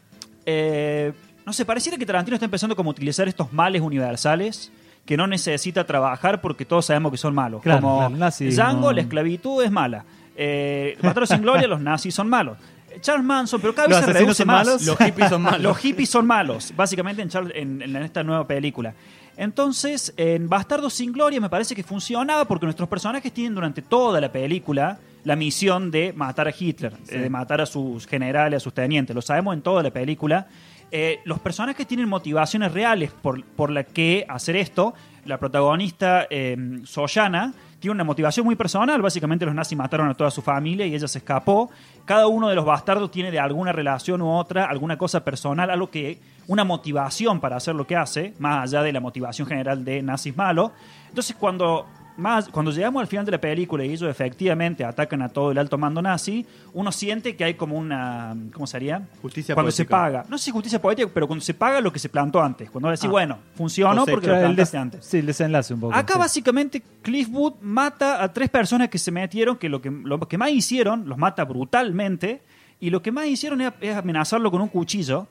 eh, 0.47 1.12
no 1.44 1.53
sé, 1.53 1.64
pareciera 1.64 1.99
que 1.99 2.07
Tarantino 2.07 2.37
está 2.37 2.44
empezando 2.44 2.77
como 2.77 2.90
a 2.90 2.92
utilizar 2.92 3.27
estos 3.27 3.53
males 3.53 3.83
universales 3.83 4.71
que 5.05 5.16
no 5.16 5.27
necesita 5.27 5.83
trabajar 5.85 6.40
porque 6.40 6.64
todos 6.64 6.87
sabemos 6.87 7.11
que 7.11 7.18
son 7.18 7.35
malos. 7.35 7.61
Claro, 7.61 7.81
como 7.81 8.09
Django, 8.09 8.83
no. 8.83 8.92
la 8.92 9.01
esclavitud 9.01 9.64
es 9.64 9.73
mala. 9.73 10.05
Eh, 10.37 10.97
Bastardo 11.03 11.27
sin 11.27 11.42
Gloria, 11.42 11.66
los 11.66 11.81
nazis 11.81 12.14
son 12.14 12.29
malos. 12.29 12.57
Charles 13.01 13.25
Manson, 13.25 13.61
pero 13.61 13.75
cada 13.75 13.89
vez 13.89 13.99
se 14.05 14.13
reduce 14.13 14.45
más. 14.45 14.67
malos, 14.67 14.83
los 14.87 14.97
hippies 14.99 15.29
son 15.29 15.43
malos. 15.43 15.61
Los 15.63 15.77
hippies 15.79 16.09
son 16.11 16.27
malos, 16.27 16.73
básicamente 16.77 17.23
en, 17.23 17.29
Charles- 17.31 17.53
en- 17.55 17.83
en 17.83 17.97
esta 17.97 18.23
nueva 18.23 18.47
película. 18.47 18.95
Entonces, 19.37 20.13
en 20.17 20.49
Bastardo 20.49 20.91
sin 20.91 21.13
Gloria 21.13 21.41
me 21.41 21.49
parece 21.49 21.75
que 21.75 21.83
funcionaba 21.85 22.45
porque 22.45 22.67
nuestros 22.67 22.89
personajes 22.89 23.33
tienen 23.33 23.55
durante 23.55 23.83
toda 23.83 24.21
la 24.21 24.33
película 24.33 24.99
la 25.25 25.37
misión 25.37 25.91
de 25.93 26.13
matar 26.13 26.49
a 26.49 26.55
Hitler, 26.59 26.93
eh, 27.09 27.19
de 27.19 27.31
matar 27.31 27.61
a 27.61 27.67
sus 27.67 28.07
generales, 28.07 28.57
a 28.57 28.61
sus 28.65 28.75
tenientes. 28.75 29.15
Lo 29.15 29.23
sabemos 29.23 29.55
en 29.55 29.63
toda 29.63 29.83
la 29.83 29.91
película. 29.91 30.49
Eh, 30.91 31.21
los 31.25 31.39
personajes 31.39 31.87
tienen 31.87 32.09
motivaciones 32.09 32.73
reales 32.73 33.13
por, 33.13 33.45
por 33.45 33.71
la 33.71 33.85
que 33.85 34.25
hacer 34.29 34.57
esto. 34.57 34.95
La 35.25 35.39
protagonista, 35.39 36.27
eh, 36.31 36.81
Soyana, 36.85 37.53
tiene 37.79 37.95
una 37.95 38.05
motivación 38.05 38.45
muy 38.45 38.57
personal. 38.57 39.01
Básicamente 39.01 39.47
los 39.47 39.55
nazis 39.55 39.79
mataron 39.79 40.09
a 40.09 40.14
toda 40.14 40.31
su 40.31 40.43
familia 40.43 40.87
y 40.87 40.95
ella 40.95 41.09
se 41.09 41.19
escapó. 41.19 41.71
Cada 42.05 42.27
uno 42.27 42.49
de 42.49 42.55
los 42.55 42.64
bastardos 42.64 43.11
tiene 43.11 43.31
de 43.31 43.38
alguna 43.38 43.73
relación 43.73 44.23
u 44.23 44.31
otra, 44.31 44.64
alguna 44.67 44.99
cosa 44.99 45.25
personal, 45.25 45.71
algo 45.71 45.91
que, 45.91 46.19
una 46.49 46.64
motivación 46.64 47.41
para 47.41 47.57
hacer 47.57 47.75
lo 47.75 47.87
que 47.87 47.95
hace, 47.95 48.35
más 48.38 48.64
allá 48.64 48.83
de 48.83 48.93
la 48.93 49.01
motivación 49.01 49.47
general 49.47 49.85
de 49.85 50.03
nazis 50.03 50.37
malos. 50.37 50.73
Entonces 51.09 51.37
cuando 51.38 51.87
más, 52.19 52.49
cuando 52.49 52.71
llegamos 52.73 53.01
al 53.01 53.07
final 53.07 53.25
de 53.25 53.33
la 53.33 53.41
película 53.41 53.85
y 53.85 53.91
ellos 53.93 54.11
efectivamente 54.11 54.85
atacan 54.85 55.23
a 55.23 55.29
todo 55.29 55.53
el 55.53 55.59
alto 55.59 55.79
mando 55.79 56.03
nazi, 56.03 56.45
uno 56.75 56.93
siente 56.93 57.35
que 57.37 57.45
hay 57.45 57.55
como 57.55 57.77
una, 57.77 58.37
¿cómo 58.53 58.67
sería? 58.67 59.09
Justicia 59.23 59.55
cuando 59.55 59.71
se 59.71 59.85
poética. 59.85 59.97
paga. 59.97 60.25
No 60.29 60.37
sé 60.37 60.47
si 60.47 60.51
justicia 60.51 60.81
poética, 60.83 61.09
pero 61.15 61.27
cuando 61.27 61.45
se 61.45 61.55
paga 61.55 61.81
lo 61.81 61.93
que 61.93 61.99
se 61.99 62.09
plantó 62.09 62.43
antes. 62.43 62.71
Cuando 62.71 62.91
decís, 62.91 63.05
Ah. 63.07 63.11
bueno, 63.11 63.39
funcionó 63.55 64.01
Cosecha. 64.01 64.13
porque 64.13 64.27
lo 64.27 64.35
el, 64.35 64.41
plantaste 64.41 64.77
antes. 64.77 65.05
sí, 65.07 65.19
el 65.19 65.27
desenlace 65.27 65.73
un 65.75 65.81
poco. 65.81 65.95
Acá 65.95 66.15
sí. 66.15 66.19
básicamente 66.19 66.83
Cliff 67.03 67.29
Booth 67.29 67.55
mata 67.63 68.23
a 68.23 68.33
tres 68.33 68.51
personas 68.51 68.89
que 68.89 68.99
se 68.99 69.11
metieron, 69.11 69.57
que 69.57 69.69
lo 69.69 69.81
que, 69.81 69.91
lo 69.91 70.19
que 70.21 70.37
más 70.37 70.51
hicieron, 70.51 71.09
los 71.09 71.17
mata 71.19 71.45
brutalmente, 71.45 72.43
y 72.81 72.91
lo 72.91 73.03
que 73.03 73.11
más 73.13 73.27
hicieron 73.27 73.61
es, 73.61 73.73
es 73.81 73.97
amenazarlo 73.97 74.51
con 74.51 74.61
un 74.61 74.69
cuchillo. 74.69 75.27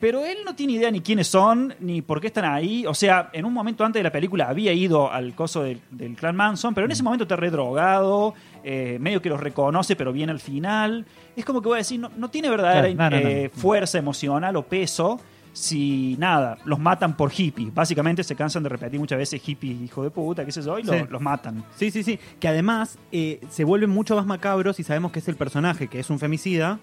Pero 0.00 0.24
él 0.24 0.38
no 0.44 0.54
tiene 0.54 0.74
idea 0.74 0.90
ni 0.90 1.00
quiénes 1.00 1.28
son, 1.28 1.74
ni 1.80 2.02
por 2.02 2.20
qué 2.20 2.26
están 2.26 2.44
ahí. 2.44 2.84
O 2.86 2.94
sea, 2.94 3.30
en 3.32 3.44
un 3.44 3.52
momento 3.52 3.84
antes 3.84 4.00
de 4.00 4.04
la 4.04 4.12
película 4.12 4.48
había 4.48 4.72
ido 4.72 5.10
al 5.10 5.34
coso 5.34 5.62
del, 5.62 5.80
del 5.90 6.14
clan 6.14 6.36
Manson, 6.36 6.74
pero 6.74 6.84
en 6.84 6.92
ese 6.92 7.02
momento 7.02 7.24
está 7.24 7.36
redrogado, 7.36 8.34
eh, 8.62 8.98
medio 9.00 9.22
que 9.22 9.28
los 9.28 9.40
reconoce, 9.40 9.96
pero 9.96 10.12
viene 10.12 10.32
al 10.32 10.40
final. 10.40 11.06
Es 11.36 11.44
como 11.44 11.62
que 11.62 11.68
voy 11.68 11.76
a 11.76 11.78
decir, 11.78 11.98
no, 12.00 12.10
no 12.16 12.28
tiene 12.28 12.50
verdadera 12.50 12.92
Claro, 12.94 13.16
no, 13.16 13.22
no, 13.22 13.28
no. 13.28 13.34
eh, 13.34 13.48
fuerza 13.54 13.98
emocional 13.98 14.56
o 14.56 14.62
peso 14.62 15.20
si 15.54 16.16
nada, 16.18 16.58
los 16.64 16.78
matan 16.80 17.16
por 17.16 17.32
hippie. 17.34 17.70
Básicamente 17.72 18.22
se 18.24 18.34
cansan 18.34 18.62
de 18.64 18.68
repetir 18.68 18.98
muchas 19.00 19.18
veces 19.18 19.40
hippie, 19.48 19.70
hijo 19.84 20.02
de 20.02 20.10
puta, 20.10 20.44
qué 20.44 20.50
sé 20.52 20.60
yo, 20.62 20.78
y 20.78 20.82
lo- 20.82 20.92
Sí. 20.92 20.98
los 21.08 21.22
matan. 21.22 21.64
Sí, 21.76 21.90
sí, 21.90 22.02
sí. 22.02 22.18
Que 22.40 22.48
además 22.48 22.98
eh, 23.12 23.40
se 23.50 23.64
vuelven 23.64 23.88
mucho 23.90 24.16
más 24.16 24.26
macabros 24.26 24.80
y 24.80 24.82
sabemos 24.82 25.12
que 25.12 25.20
es 25.20 25.28
el 25.28 25.36
personaje, 25.36 25.86
que 25.88 26.00
es 26.00 26.10
un 26.10 26.18
femicida. 26.18 26.80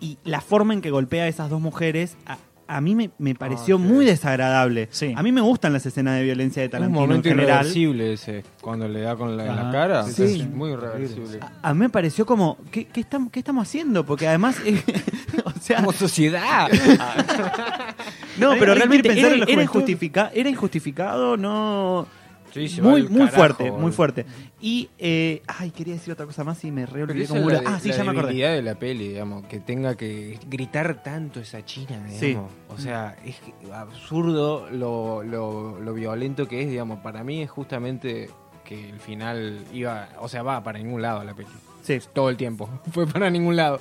Y 0.00 0.18
la 0.24 0.40
forma 0.40 0.72
en 0.74 0.80
que 0.80 0.90
golpea 0.90 1.24
a 1.24 1.28
esas 1.28 1.50
dos 1.50 1.60
mujeres, 1.60 2.16
a, 2.24 2.38
a 2.66 2.80
mí 2.80 2.94
me, 2.94 3.10
me 3.18 3.34
pareció 3.34 3.76
sí. 3.78 3.82
muy 3.82 4.04
desagradable. 4.06 4.88
Sí. 4.92 5.12
A 5.16 5.22
mí 5.22 5.32
me 5.32 5.40
gustan 5.40 5.72
las 5.72 5.84
escenas 5.84 6.16
de 6.16 6.22
violencia 6.22 6.62
de 6.62 6.66
Es 6.66 6.72
un 6.72 6.78
Tarantino 6.78 7.00
momento 7.00 7.28
en 7.28 7.34
general. 7.34 7.58
irreversible 7.66 8.12
ese, 8.12 8.44
cuando 8.60 8.86
le 8.88 9.00
da 9.00 9.16
con 9.16 9.36
la, 9.36 9.46
en 9.46 9.56
la 9.56 9.62
Ajá. 9.62 9.72
cara. 9.72 10.02
Sí, 10.04 10.22
es 10.40 10.48
muy 10.48 10.70
irreversible. 10.70 11.40
A, 11.40 11.70
a 11.70 11.74
mí 11.74 11.80
me 11.80 11.90
pareció 11.90 12.24
como, 12.24 12.58
¿qué, 12.70 12.86
qué, 12.86 13.00
estamos, 13.00 13.30
qué 13.32 13.40
estamos 13.40 13.66
haciendo? 13.66 14.06
Porque 14.06 14.28
además, 14.28 14.56
eh, 14.64 14.80
o 15.44 15.50
sea, 15.64 15.76
Como 15.78 15.92
sociedad. 15.92 16.68
no, 18.38 18.50
pero 18.50 18.52
hay 18.52 18.58
que 18.58 18.64
realmente 18.74 19.08
pensar 19.08 19.24
era, 19.26 19.34
en 19.34 19.40
la 19.40 19.46
era 19.52 19.62
injustifica- 19.62 20.30
era 20.34 20.48
injustificado, 20.48 21.36
no... 21.36 22.06
Sí, 22.52 22.80
muy, 22.80 23.02
muy 23.08 23.18
carajo, 23.26 23.34
fuerte, 23.36 23.72
muy 23.72 23.90
fuerte. 23.90 24.26
Y, 24.60 24.88
eh, 25.00 25.42
ay, 25.48 25.72
quería 25.72 25.94
decir 25.94 26.12
otra 26.12 26.24
cosa 26.24 26.44
más 26.44 26.62
y 26.62 26.70
me 26.70 26.86
re 26.86 27.00
Pero 27.00 27.04
olvidé 27.06 27.24
esa 27.24 27.34
como 27.34 27.50
la, 27.50 27.62
Ah, 27.66 27.80
sí, 27.80 27.88
la 27.88 27.96
ya 27.96 28.04
me 28.04 28.10
acordé. 28.10 28.26
debilidad 28.28 28.52
de 28.52 28.62
la 28.62 28.74
peli, 28.76 29.08
digamos, 29.08 29.44
que 29.46 29.58
tenga 29.58 29.96
que 29.96 30.38
gritar 30.46 31.02
tanto 31.02 31.40
esa 31.40 31.64
china, 31.64 32.06
Sí. 32.08 32.26
digamos. 32.28 32.52
O 32.68 32.78
sea, 32.78 33.16
es 33.24 33.34
absurdo 33.72 34.68
lo, 34.70 35.24
lo, 35.24 35.80
lo 35.80 35.94
violento 35.94 36.46
que 36.46 36.62
es, 36.62 36.70
digamos. 36.70 37.00
Para 37.00 37.24
mí 37.24 37.42
es 37.42 37.50
justamente 37.50 38.30
que 38.64 38.88
el 38.88 39.00
final 39.00 39.64
iba, 39.72 40.08
o 40.20 40.28
sea, 40.28 40.44
va 40.44 40.62
para 40.62 40.78
ningún 40.78 41.02
lado 41.02 41.24
la 41.24 41.34
peli. 41.34 41.48
Sí, 41.82 41.98
Todo 42.12 42.30
el 42.30 42.36
tiempo. 42.36 42.70
Fue 42.92 43.04
para 43.08 43.30
ningún 43.30 43.56
lado. 43.56 43.80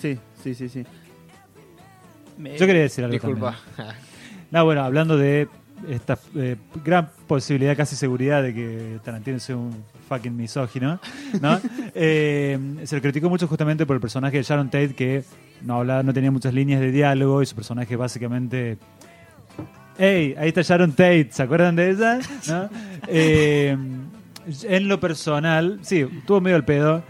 sí, 0.00 0.16
sí, 0.44 0.54
sí, 0.54 0.68
sí. 0.68 0.84
Me- 2.42 2.58
Yo 2.58 2.66
quería 2.66 2.82
decir 2.82 3.04
algo 3.04 3.12
Disculpa. 3.12 3.56
No, 4.50 4.64
bueno, 4.64 4.82
hablando 4.82 5.16
de 5.16 5.48
esta 5.88 6.18
eh, 6.36 6.56
gran 6.84 7.08
posibilidad, 7.26 7.76
casi 7.76 7.96
seguridad, 7.96 8.42
de 8.42 8.54
que 8.54 8.98
Tarantino 9.02 9.38
sea 9.40 9.56
un 9.56 9.84
fucking 10.08 10.36
misógino, 10.36 11.00
¿no? 11.40 11.60
Eh, 11.94 12.58
se 12.84 12.96
le 12.96 13.02
criticó 13.02 13.28
mucho 13.28 13.46
justamente 13.46 13.84
por 13.86 13.94
el 13.96 14.00
personaje 14.00 14.36
de 14.38 14.42
Sharon 14.42 14.66
Tate, 14.70 14.94
que 14.94 15.24
no 15.62 15.76
hablaba, 15.78 16.02
no 16.02 16.12
tenía 16.14 16.30
muchas 16.30 16.54
líneas 16.54 16.80
de 16.80 16.90
diálogo 16.90 17.42
y 17.42 17.46
su 17.46 17.54
personaje 17.54 17.96
básicamente... 17.96 18.78
¡Ey! 19.98 20.34
Ahí 20.38 20.48
está 20.48 20.62
Sharon 20.62 20.92
Tate, 20.92 21.28
¿se 21.30 21.42
acuerdan 21.42 21.76
de 21.76 21.90
ella? 21.90 22.18
¿No? 22.48 22.68
Eh, 23.08 23.76
en 24.64 24.88
lo 24.88 24.98
personal, 25.00 25.78
sí, 25.82 26.00
estuvo 26.00 26.40
medio 26.40 26.56
al 26.56 26.64
pedo, 26.64 27.02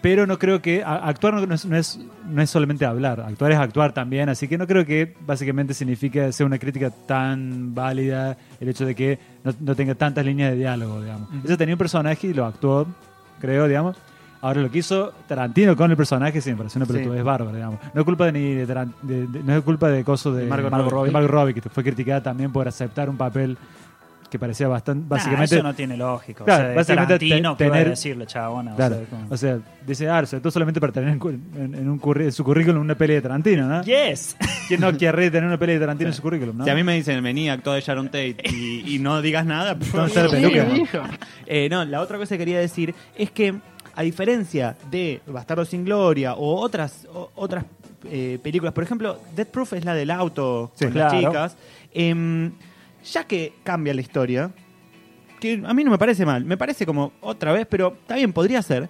pero 0.00 0.26
no 0.26 0.38
creo 0.38 0.62
que 0.62 0.82
a- 0.82 1.06
actuar 1.08 1.34
no 1.46 1.54
es, 1.54 1.64
no, 1.66 1.76
es, 1.76 2.00
no 2.26 2.40
es 2.42 2.48
solamente 2.50 2.84
hablar, 2.86 3.20
actuar 3.20 3.52
es 3.52 3.58
actuar 3.58 3.92
también, 3.92 4.28
así 4.28 4.48
que 4.48 4.56
no 4.58 4.66
creo 4.66 4.84
que 4.86 5.14
básicamente 5.26 5.74
signifique 5.74 6.32
sea 6.32 6.46
una 6.46 6.58
crítica 6.58 6.90
tan 6.90 7.74
válida 7.74 8.36
el 8.60 8.68
hecho 8.68 8.86
de 8.86 8.94
que 8.94 9.18
no, 9.44 9.52
no 9.60 9.74
tenga 9.74 9.94
tantas 9.94 10.24
líneas 10.24 10.52
de 10.52 10.56
diálogo, 10.58 11.00
digamos. 11.02 11.28
Ella 11.44 11.56
tenía 11.56 11.74
un 11.74 11.78
personaje 11.78 12.28
y 12.28 12.34
lo 12.34 12.46
actuó, 12.46 12.86
creo, 13.40 13.66
digamos. 13.68 13.96
Ahora 14.42 14.62
lo 14.62 14.70
que 14.70 14.78
hizo 14.78 15.12
Tarantino 15.28 15.76
con 15.76 15.90
el 15.90 15.98
personaje 15.98 16.40
sí 16.40 16.50
me 16.50 16.56
pareció 16.56 16.78
una 16.78 16.86
Sí. 16.86 16.92
pelotudez 16.94 17.22
bárbara, 17.22 17.54
digamos. 17.54 17.78
No 17.92 18.00
es 18.00 18.04
culpa 18.06 18.24
de 18.24 18.32
ni 18.32 18.54
de, 18.54 18.64
de- 18.66 19.26
de- 19.26 19.42
no 19.44 19.54
es 19.54 19.62
culpa 19.62 19.88
de 19.90 20.02
coso 20.02 20.32
de 20.32 20.46
Margot 20.46 20.70
Margot 20.70 20.90
Robbie. 20.90 21.10
Margot 21.10 21.30
Robbie, 21.30 21.52
que 21.54 21.60
fue 21.68 21.84
criticada 21.84 22.22
también 22.22 22.50
por 22.50 22.66
aceptar 22.66 23.10
un 23.10 23.18
papel 23.18 23.58
que 24.30 24.38
parecía 24.38 24.68
bastante 24.68 25.02
Nah, 25.02 25.08
básicamente 25.08 25.54
eso 25.56 25.62
no 25.64 25.74
tiene 25.74 25.96
lógica. 25.96 26.44
Claro, 26.44 26.62
o 26.62 26.66
sea, 26.66 26.74
básicamente 26.76 27.14
Tarantino, 27.18 27.56
¿qué 27.56 27.64
va 27.68 27.74
a 27.74 27.78
tener- 27.78 27.90
decirle, 27.90 28.26
chabona? 28.26 28.74
O 28.74 28.76
sea, 28.76 28.88
como- 29.10 29.26
O 29.28 29.36
sea, 29.36 29.58
dice 29.86 30.08
Arce, 30.08 30.40
tú 30.40 30.50
solamente 30.50 30.80
para 30.80 30.92
tener 30.92 31.08
en, 31.10 31.20
en- 31.56 31.74
en 31.74 31.88
un 31.88 32.00
en 32.20 32.32
su 32.32 32.44
currículum 32.44 32.80
una 32.82 32.94
peli 32.94 33.14
de 33.14 33.22
Tarantino, 33.22 33.66
¿no? 33.68 33.82
Yes. 33.82 34.36
¿Quién 34.68 34.80
no 34.80 34.96
quiere 34.96 35.30
tener 35.30 35.46
una 35.46 35.58
peli 35.58 35.74
de 35.74 35.80
Tarantino 35.80 36.08
en 36.10 36.14
su 36.14 36.22
currículum, 36.22 36.56
no? 36.58 36.64
Si 36.64 36.70
a 36.70 36.74
mí 36.74 36.82
me 36.84 36.94
dicen, 36.94 37.22
vení, 37.22 37.50
actúa 37.50 37.74
de 37.74 37.80
Sharon 37.80 38.06
Tate 38.06 38.36
y, 38.44 38.94
y 38.94 38.98
no 39.00 39.20
digas 39.20 39.44
nada, 39.44 39.74
¿Dónde 39.74 40.06
está 40.08 40.22
la 40.24 40.30
peluca? 40.30 41.10
Eh, 41.46 41.68
no, 41.68 41.84
la 41.84 42.00
otra 42.00 42.16
cosa 42.16 42.34
que 42.36 42.38
quería 42.38 42.60
decir 42.60 42.94
es 43.16 43.32
que, 43.32 43.54
a 43.96 44.02
diferencia 44.02 44.76
de 44.90 45.20
Bastardo 45.26 45.64
sin 45.64 45.84
Gloria 45.84 46.34
o 46.34 46.60
otras, 46.60 47.08
o- 47.12 47.32
otras 47.34 47.64
eh, 48.04 48.38
películas, 48.42 48.72
por 48.72 48.84
ejemplo, 48.84 49.18
Death 49.34 49.48
Proof 49.48 49.72
es 49.72 49.84
la 49.84 49.94
del 49.94 50.10
auto 50.12 50.70
Sí, 50.76 50.84
con 50.84 50.94
las 50.94 51.12
chicas, 51.12 51.56
em, 51.92 52.52
ya 53.04 53.24
que 53.24 53.54
cambia 53.62 53.94
la 53.94 54.00
historia, 54.00 54.52
que 55.40 55.62
a 55.64 55.74
mí 55.74 55.84
no 55.84 55.90
me 55.90 55.98
parece 55.98 56.26
mal, 56.26 56.44
me 56.44 56.56
parece 56.56 56.86
como 56.86 57.12
otra 57.20 57.52
vez, 57.52 57.66
pero 57.68 57.96
está 58.00 58.16
bien, 58.16 58.32
podría 58.32 58.62
ser. 58.62 58.88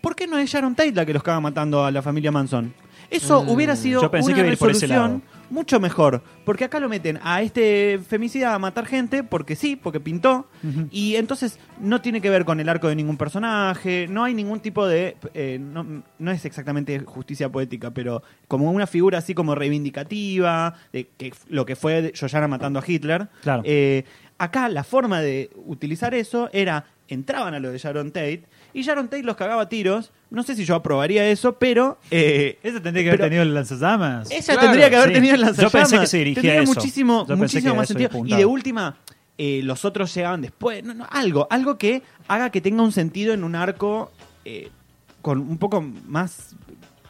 ¿Por 0.00 0.14
qué 0.14 0.26
no 0.26 0.38
es 0.38 0.50
Sharon 0.50 0.74
Tate 0.74 0.92
la 0.92 1.06
que 1.06 1.12
los 1.12 1.22
acaba 1.22 1.40
matando 1.40 1.84
a 1.84 1.90
la 1.90 2.02
familia 2.02 2.30
Manson? 2.30 2.72
Eso 3.10 3.42
Mm, 3.42 3.48
hubiera 3.50 3.76
sido 3.76 4.02
yo 4.02 4.10
pensé 4.10 4.32
una 4.32 4.42
que 4.42 4.50
resolución 4.50 5.22
mucho 5.48 5.78
mejor. 5.78 6.22
Porque 6.44 6.64
acá 6.64 6.80
lo 6.80 6.88
meten 6.88 7.20
a 7.22 7.40
este 7.42 8.00
femicida 8.06 8.54
a 8.54 8.58
matar 8.58 8.86
gente 8.86 9.22
porque 9.22 9.54
sí, 9.54 9.76
porque 9.76 10.00
pintó. 10.00 10.48
Y 10.90 11.14
entonces 11.16 11.58
no 11.80 12.00
tiene 12.00 12.20
que 12.20 12.30
ver 12.30 12.44
con 12.44 12.58
el 12.58 12.68
arco 12.68 12.88
de 12.88 12.96
ningún 12.96 13.16
personaje, 13.16 14.06
no 14.08 14.24
hay 14.24 14.34
ningún 14.34 14.60
tipo 14.60 14.86
de... 14.86 15.16
eh, 15.34 15.58
no, 15.60 16.02
no 16.18 16.30
es 16.30 16.44
exactamente 16.44 16.98
justicia 17.00 17.48
poética, 17.48 17.92
pero 17.92 18.22
como 18.48 18.70
una 18.72 18.86
figura 18.88 19.18
así 19.18 19.34
como 19.34 19.54
reivindicativa, 19.54 20.74
de 20.92 21.08
que 21.16 21.32
lo 21.48 21.64
que 21.66 21.76
fue 21.76 22.12
Joyanna 22.18 22.48
matando 22.48 22.78
a 22.80 22.84
Hitler. 22.86 23.28
Claro. 23.42 23.62
Eh, 23.64 24.04
acá 24.38 24.68
la 24.68 24.84
forma 24.84 25.20
de 25.20 25.50
utilizar 25.66 26.14
eso 26.14 26.50
era, 26.52 26.86
entraban 27.08 27.54
a 27.54 27.60
lo 27.60 27.70
de 27.70 27.78
Sharon 27.78 28.10
Tate, 28.10 28.44
y 28.78 28.82
Sharon 28.82 29.08
Tate 29.08 29.22
los 29.22 29.36
cagaba 29.36 29.62
a 29.62 29.68
tiros. 29.68 30.12
No 30.28 30.42
sé 30.42 30.54
si 30.54 30.64
yo 30.64 30.74
aprobaría 30.74 31.26
eso, 31.28 31.54
pero... 31.58 31.98
eh, 32.10 32.58
Ese 32.62 32.80
tendría 32.80 33.04
que 33.04 33.08
haber 33.10 33.20
tenido 33.22 33.42
el 33.42 33.54
lanzallamas. 33.54 34.28
Claro, 34.28 34.60
tendría 34.60 34.90
que 34.90 34.96
haber 34.96 35.08
sí. 35.08 35.14
tenido 35.14 35.34
el 35.34 35.40
Yo 35.40 35.46
lanzallamas. 35.46 35.72
pensé 35.72 35.98
que 35.98 36.06
se 36.06 36.18
dirigía 36.18 36.42
Tendría 36.42 36.60
a 36.60 36.62
eso. 36.64 36.74
muchísimo, 36.74 37.26
Yo 37.26 37.36
muchísimo 37.36 37.74
más 37.74 37.88
sentido. 37.88 38.10
Y 38.26 38.34
de 38.36 38.44
última, 38.44 38.96
eh, 39.38 39.60
los 39.64 39.84
otros 39.86 40.14
llegaban 40.14 40.42
después. 40.42 40.84
No, 40.84 40.92
no, 40.94 41.06
algo, 41.10 41.46
algo 41.50 41.78
que 41.78 42.02
haga 42.28 42.50
que 42.50 42.60
tenga 42.60 42.82
un 42.82 42.92
sentido 42.92 43.32
en 43.32 43.44
un 43.44 43.54
arco 43.54 44.12
eh, 44.44 44.68
con 45.22 45.38
un 45.40 45.56
poco 45.58 45.80
más 45.80 46.54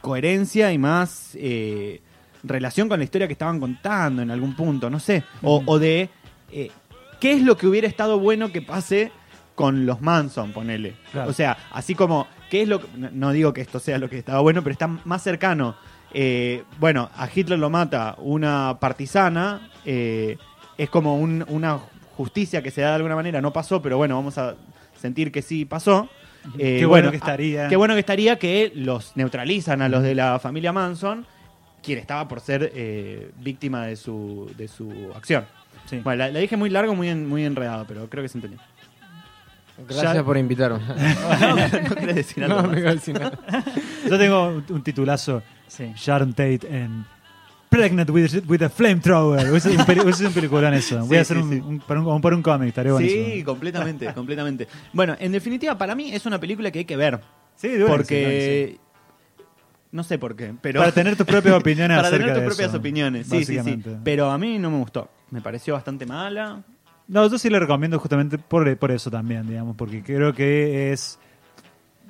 coherencia 0.02 0.72
y 0.72 0.78
más 0.78 1.30
eh, 1.34 2.00
relación 2.44 2.88
con 2.88 2.98
la 3.00 3.04
historia 3.04 3.26
que 3.26 3.32
estaban 3.32 3.58
contando 3.58 4.22
en 4.22 4.30
algún 4.30 4.54
punto, 4.54 4.88
no 4.88 5.00
sé. 5.00 5.24
O, 5.42 5.62
o 5.66 5.78
de 5.80 6.10
qué 7.18 7.32
es 7.32 7.42
lo 7.42 7.56
que 7.56 7.66
hubiera 7.66 7.88
estado 7.88 8.20
bueno 8.20 8.52
que 8.52 8.62
pase 8.62 9.10
con 9.56 9.86
los 9.86 10.00
Manson, 10.00 10.52
ponele. 10.52 10.94
Claro. 11.10 11.30
O 11.30 11.32
sea, 11.32 11.56
así 11.72 11.96
como, 11.96 12.28
¿qué 12.50 12.62
es 12.62 12.68
lo 12.68 12.80
que- 12.80 12.86
no- 13.12 13.32
digo 13.32 13.52
que 13.52 13.62
esto 13.62 13.80
sea 13.80 13.98
lo 13.98 14.08
que 14.08 14.18
estaba 14.18 14.38
bueno, 14.40 14.62
pero 14.62 14.72
está 14.72 14.86
más 14.86 15.22
cercano. 15.22 15.74
Eh, 16.14 16.62
bueno, 16.78 17.10
a 17.16 17.28
Hitler 17.34 17.58
lo 17.58 17.68
mata 17.70 18.14
una 18.18 18.76
partisana. 18.78 19.70
eh, 19.88 20.36
es 20.78 20.90
como 20.90 21.16
un- 21.16 21.44
una 21.48 21.78
justicia 22.16 22.60
que 22.62 22.70
se 22.70 22.80
da 22.82 22.88
de 22.90 22.94
alguna 22.96 23.14
manera. 23.14 23.40
No 23.40 23.52
pasó, 23.52 23.80
pero 23.80 23.96
bueno, 23.96 24.14
vamos 24.16 24.36
a 24.36 24.54
sentir 25.00 25.30
que 25.32 25.40
sí 25.42 25.64
pasó. 25.64 26.08
Eh, 26.58 26.76
Qué 26.80 26.86
bueno 26.86 27.10
que 27.10 27.16
estaría. 27.16 27.68
Qué 27.68 27.76
bueno 27.76 27.94
que 27.94 28.00
estaría 28.00 28.36
que 28.38 28.72
los 28.74 29.16
neutralizan 29.16 29.80
a 29.82 29.88
los 29.88 30.02
de 30.02 30.14
la 30.14 30.38
familia 30.38 30.72
Manson, 30.72 31.24
quien 31.82 31.98
estaba 31.98 32.26
por 32.28 32.40
ser 32.40 32.72
eh, 32.74 33.30
víctima 33.40 33.86
de 33.86 33.96
su, 33.96 34.50
de 34.56 34.66
su 34.68 34.92
acción. 35.14 35.44
Sí. 35.88 36.00
Bueno, 36.02 36.18
la, 36.24 36.30
la 36.32 36.40
dije 36.40 36.56
muy 36.56 36.68
largo, 36.70 36.94
muy, 36.96 37.08
en- 37.08 37.28
muy 37.28 37.44
enredado, 37.44 37.84
pero 37.86 38.08
creo 38.10 38.22
que 38.24 38.28
se 38.28 38.38
entendió. 38.38 38.60
Gracias 39.78 40.14
Ya- 40.14 40.24
por 40.24 40.36
invitarme. 40.38 40.78
no 41.88 41.94
querés 41.96 42.16
decir 42.16 42.44
algo 42.44 42.62
no, 42.62 42.68
decir 42.70 43.18
nada. 43.18 43.38
Yo 44.10 44.18
tengo 44.18 44.48
un, 44.48 44.64
un 44.68 44.82
titulazo. 44.82 45.42
Sí. 45.68 45.92
Sharon 45.96 46.30
Tate 46.32 46.60
en 46.70 47.04
Pregnant 47.68 48.08
with, 48.10 48.42
with 48.48 48.62
a 48.62 48.68
Flamethrower. 48.70 49.54
Ese 49.54 49.72
es 49.72 49.78
un, 49.78 49.84
peli- 49.84 50.08
es 50.08 50.20
un 50.20 50.32
peliculón 50.32 50.72
eso. 50.74 51.00
Voy 51.00 51.08
Sí, 51.10 51.16
a 51.16 51.20
hacer 51.20 51.36
sí, 51.36 51.42
un, 51.42 51.50
sí. 51.50 51.60
un- 51.60 51.80
para 51.80 52.00
un, 52.00 52.20
para 52.20 52.36
un 52.36 52.42
cómic, 52.42 52.68
estaría 52.68 52.90
Sí, 52.92 52.94
buenísimo. 52.94 53.44
completamente, 53.44 54.14
completamente. 54.14 54.68
Bueno, 54.92 55.16
en 55.18 55.32
definitiva, 55.32 55.76
para 55.76 55.94
mí 55.94 56.12
es 56.12 56.24
una 56.24 56.38
película 56.40 56.70
que 56.70 56.78
hay 56.80 56.84
que 56.84 56.96
ver. 56.96 57.20
Sí, 57.56 57.68
de 57.68 57.78
sí, 57.78 57.84
porque. 57.86 58.78
No 59.92 60.02
sé 60.02 60.18
por 60.18 60.36
qué, 60.36 60.52
pero. 60.60 60.80
Para 60.80 60.92
tener 60.92 61.16
tus 61.16 61.26
propias 61.26 61.54
opiniones 61.54 61.96
para 61.96 62.08
acerca 62.08 62.26
tener 62.26 62.40
tus 62.44 62.54
propias 62.54 62.68
eso, 62.70 62.78
opiniones. 62.78 63.26
Sí, 63.28 63.44
sí, 63.44 63.58
sí. 63.62 63.82
Pero 64.04 64.30
a 64.30 64.38
mí 64.38 64.58
no 64.58 64.70
me 64.70 64.78
gustó. 64.78 65.10
Me 65.30 65.40
pareció 65.40 65.74
bastante 65.74 66.06
mala. 66.06 66.62
No, 67.08 67.28
yo 67.28 67.38
sí 67.38 67.48
le 67.48 67.60
recomiendo 67.60 67.98
justamente 67.98 68.36
por, 68.38 68.76
por 68.78 68.90
eso 68.90 69.10
también, 69.10 69.46
digamos, 69.46 69.76
porque 69.76 70.02
creo 70.02 70.32
que 70.34 70.92
es... 70.92 71.18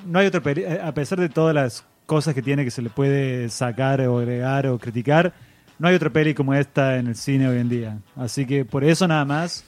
No 0.06 0.18
hay 0.18 0.30
eh, 0.32 0.80
a 0.82 0.92
pesar 0.92 1.20
de 1.20 1.28
todas 1.28 1.54
las 1.54 1.84
cosas 2.06 2.34
que 2.34 2.42
tiene 2.42 2.64
que 2.64 2.70
se 2.70 2.82
le 2.82 2.90
puede 2.90 3.48
sacar 3.48 4.00
o 4.02 4.18
agregar 4.18 4.66
o 4.66 4.78
criticar, 4.78 5.34
no 5.78 5.88
hay 5.88 5.94
otra 5.94 6.10
peli 6.10 6.34
como 6.34 6.54
esta 6.54 6.96
en 6.96 7.08
el 7.08 7.16
cine 7.16 7.48
hoy 7.48 7.58
en 7.58 7.68
día. 7.68 7.98
Así 8.14 8.46
que 8.46 8.64
por 8.64 8.84
eso 8.84 9.06
nada 9.06 9.24
más, 9.24 9.64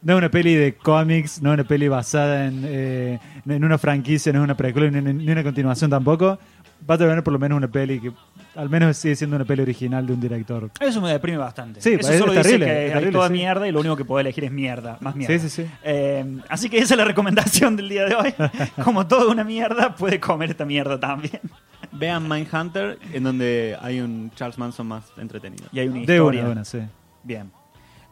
no 0.00 0.14
es 0.14 0.18
una 0.18 0.30
peli 0.30 0.54
de 0.54 0.74
cómics, 0.74 1.42
no 1.42 1.50
es 1.50 1.54
una 1.54 1.68
peli 1.68 1.88
basada 1.88 2.46
en, 2.46 2.62
eh, 2.64 3.18
en 3.46 3.64
una 3.64 3.78
franquicia, 3.78 4.32
no 4.32 4.40
es 4.40 4.44
una 4.44 4.56
precuela 4.56 4.90
ni, 4.90 5.12
ni 5.12 5.30
una 5.30 5.42
continuación 5.42 5.90
tampoco. 5.90 6.38
Va 6.88 6.94
a 6.94 6.98
tener 6.98 7.22
por 7.22 7.32
lo 7.32 7.38
menos 7.38 7.56
una 7.56 7.68
peli 7.68 8.00
que 8.00 8.12
al 8.54 8.68
menos 8.68 8.96
sigue 8.96 9.16
siendo 9.16 9.36
una 9.36 9.44
peli 9.44 9.62
original 9.62 10.06
de 10.06 10.12
un 10.12 10.20
director. 10.20 10.70
Eso 10.80 11.00
me 11.00 11.10
deprime 11.10 11.38
bastante. 11.38 11.80
Sí, 11.80 11.94
Eso 11.94 12.12
es 12.12 12.18
solo 12.18 12.32
terrible, 12.32 12.66
dice 12.66 12.70
es 12.70 12.74
que 12.74 12.80
hay 12.86 12.90
terrible, 12.92 13.12
toda 13.12 13.26
sí. 13.28 13.32
mierda 13.32 13.68
y 13.68 13.72
lo 13.72 13.80
único 13.80 13.96
que 13.96 14.04
puedo 14.04 14.20
elegir 14.20 14.44
es 14.44 14.52
mierda, 14.52 14.98
más 15.00 15.14
mierda. 15.16 15.38
Sí, 15.38 15.48
sí, 15.48 15.62
sí. 15.62 15.70
Eh, 15.82 16.38
así 16.48 16.68
que 16.68 16.78
esa 16.78 16.94
es 16.94 16.98
la 16.98 17.04
recomendación 17.04 17.76
del 17.76 17.88
día 17.88 18.04
de 18.04 18.14
hoy. 18.14 18.34
Como 18.84 19.06
toda 19.06 19.30
una 19.30 19.44
mierda, 19.44 19.94
puede 19.94 20.20
comer 20.20 20.50
esta 20.50 20.64
mierda 20.64 20.98
también. 21.00 21.40
Vean 21.92 22.28
Mindhunter, 22.28 22.98
en 23.12 23.22
donde 23.24 23.76
hay 23.80 24.00
un 24.00 24.30
Charles 24.34 24.56
Manson 24.58 24.86
más 24.86 25.04
entretenido. 25.16 25.64
Y 25.72 25.80
hay 25.80 25.88
una 25.88 25.96
De 25.96 26.00
historia. 26.02 26.40
una, 26.40 26.48
de 26.48 26.52
una, 26.52 26.64
sí. 26.64 26.78
Bien. 27.22 27.50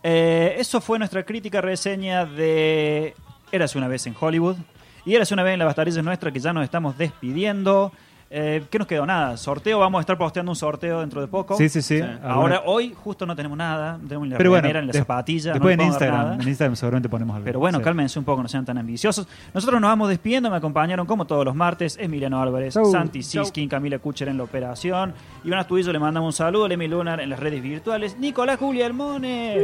Eh, 0.03 0.55
eso 0.59 0.81
fue 0.81 0.99
nuestra 0.99 1.23
crítica 1.25 1.61
reseña 1.61 2.25
de 2.25 3.15
Érase 3.53 3.79
una 3.79 3.89
vez 3.89 4.07
en 4.07 4.15
Hollywood. 4.19 4.57
Y 5.05 5.15
Érase 5.15 5.35
una 5.35 5.43
vez 5.43 5.55
en 5.55 5.59
la 5.59 5.65
bastarilla 5.65 6.03
nuestra 6.03 6.31
que 6.31 6.41
ya 6.41 6.53
nos 6.53 6.65
estamos 6.65 6.97
despidiendo. 6.99 7.93
Eh, 8.33 8.63
¿Qué 8.71 8.79
nos 8.79 8.87
quedó? 8.87 9.05
Nada. 9.05 9.37
Sorteo, 9.37 9.81
vamos 9.81 9.99
a 9.99 10.03
estar 10.03 10.17
posteando 10.17 10.53
un 10.53 10.57
sorteo 10.57 11.01
dentro 11.01 11.21
de 11.21 11.27
poco. 11.27 11.57
Sí, 11.57 11.69
sí, 11.69 11.83
sí. 11.83 11.99
Sí. 11.99 12.05
Ahora, 12.23 12.59
Alguna- 12.59 12.63
hoy 12.67 12.95
justo 12.95 13.27
no 13.27 13.35
tenemos 13.35 13.59
nada. 13.59 13.99
Tenemos 14.07 14.29
la 14.29 14.37
Pero 14.39 14.51
bueno, 14.51 14.69
ni 14.69 14.87
la 14.87 14.93
zapatilla. 14.93 15.53
después 15.55 15.77
no 15.77 15.83
en 15.83 15.89
Instagram, 15.89 16.17
nada. 16.21 16.35
en 16.37 16.49
Instagram 16.49 16.77
seguramente 16.77 17.09
ponemos 17.09 17.35
algo. 17.35 17.45
Pero 17.45 17.59
bueno, 17.59 17.79
Sí. 17.79 17.85
cálmense 17.85 18.19
un 18.21 18.25
poco, 18.25 18.41
no 18.41 18.49
sean 18.49 18.65
tan 18.65 18.79
ambiciosos. 18.79 19.27
Nosotros 19.53 19.81
nos 19.81 19.91
vamos 19.91 20.09
despidiendo, 20.09 20.49
me 20.49 20.57
acompañaron 20.59 21.07
como 21.07 21.25
todos 21.27 21.45
los 21.45 21.57
martes 21.57 21.97
Emiliano 22.01 22.41
Álvarez, 22.41 22.75
Chau. 22.75 22.85
Santi. 22.93 23.25
Siskin, 23.25 23.69
Camila 23.69 23.99
Kucher 23.99 24.29
en 24.29 24.37
la 24.37 24.45
operación, 24.45 25.13
Iván 25.43 25.59
Astudillo 25.59 25.93
le 25.93 25.99
mandamos 25.99 26.29
un 26.29 26.33
saludo, 26.33 26.69
Lemi 26.69 26.87
Lunar 26.87 27.21
en 27.21 27.31
las 27.31 27.41
redes 27.41 27.61
virtuales, 27.61 28.17
Nicolás 28.17 28.61
Julia 28.61 28.87
Almone. 28.87 29.57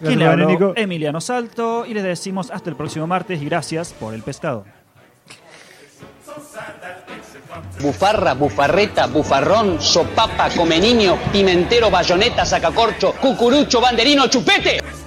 ¿Quién 0.00 0.18
le 0.18 0.26
habló? 0.26 0.72
Emiliano 0.74 1.20
Salto 1.20 1.84
y 1.84 1.92
les 1.92 2.02
decimos 2.02 2.50
hasta 2.50 2.70
el 2.70 2.76
próximo 2.76 3.06
martes 3.06 3.42
y 3.42 3.44
gracias 3.44 3.92
por 3.92 4.14
el 4.14 4.22
pescado. 4.22 4.64
Bufarra, 7.80 8.34
bufarreta, 8.34 9.06
bufarrón, 9.06 9.80
sopapa, 9.80 10.50
come 10.50 10.78
niño, 10.78 11.18
pimentero, 11.32 11.90
bayoneta, 11.90 12.44
sacacorcho, 12.44 13.12
cucurucho, 13.20 13.80
banderino, 13.80 14.26
chupete. 14.28 14.99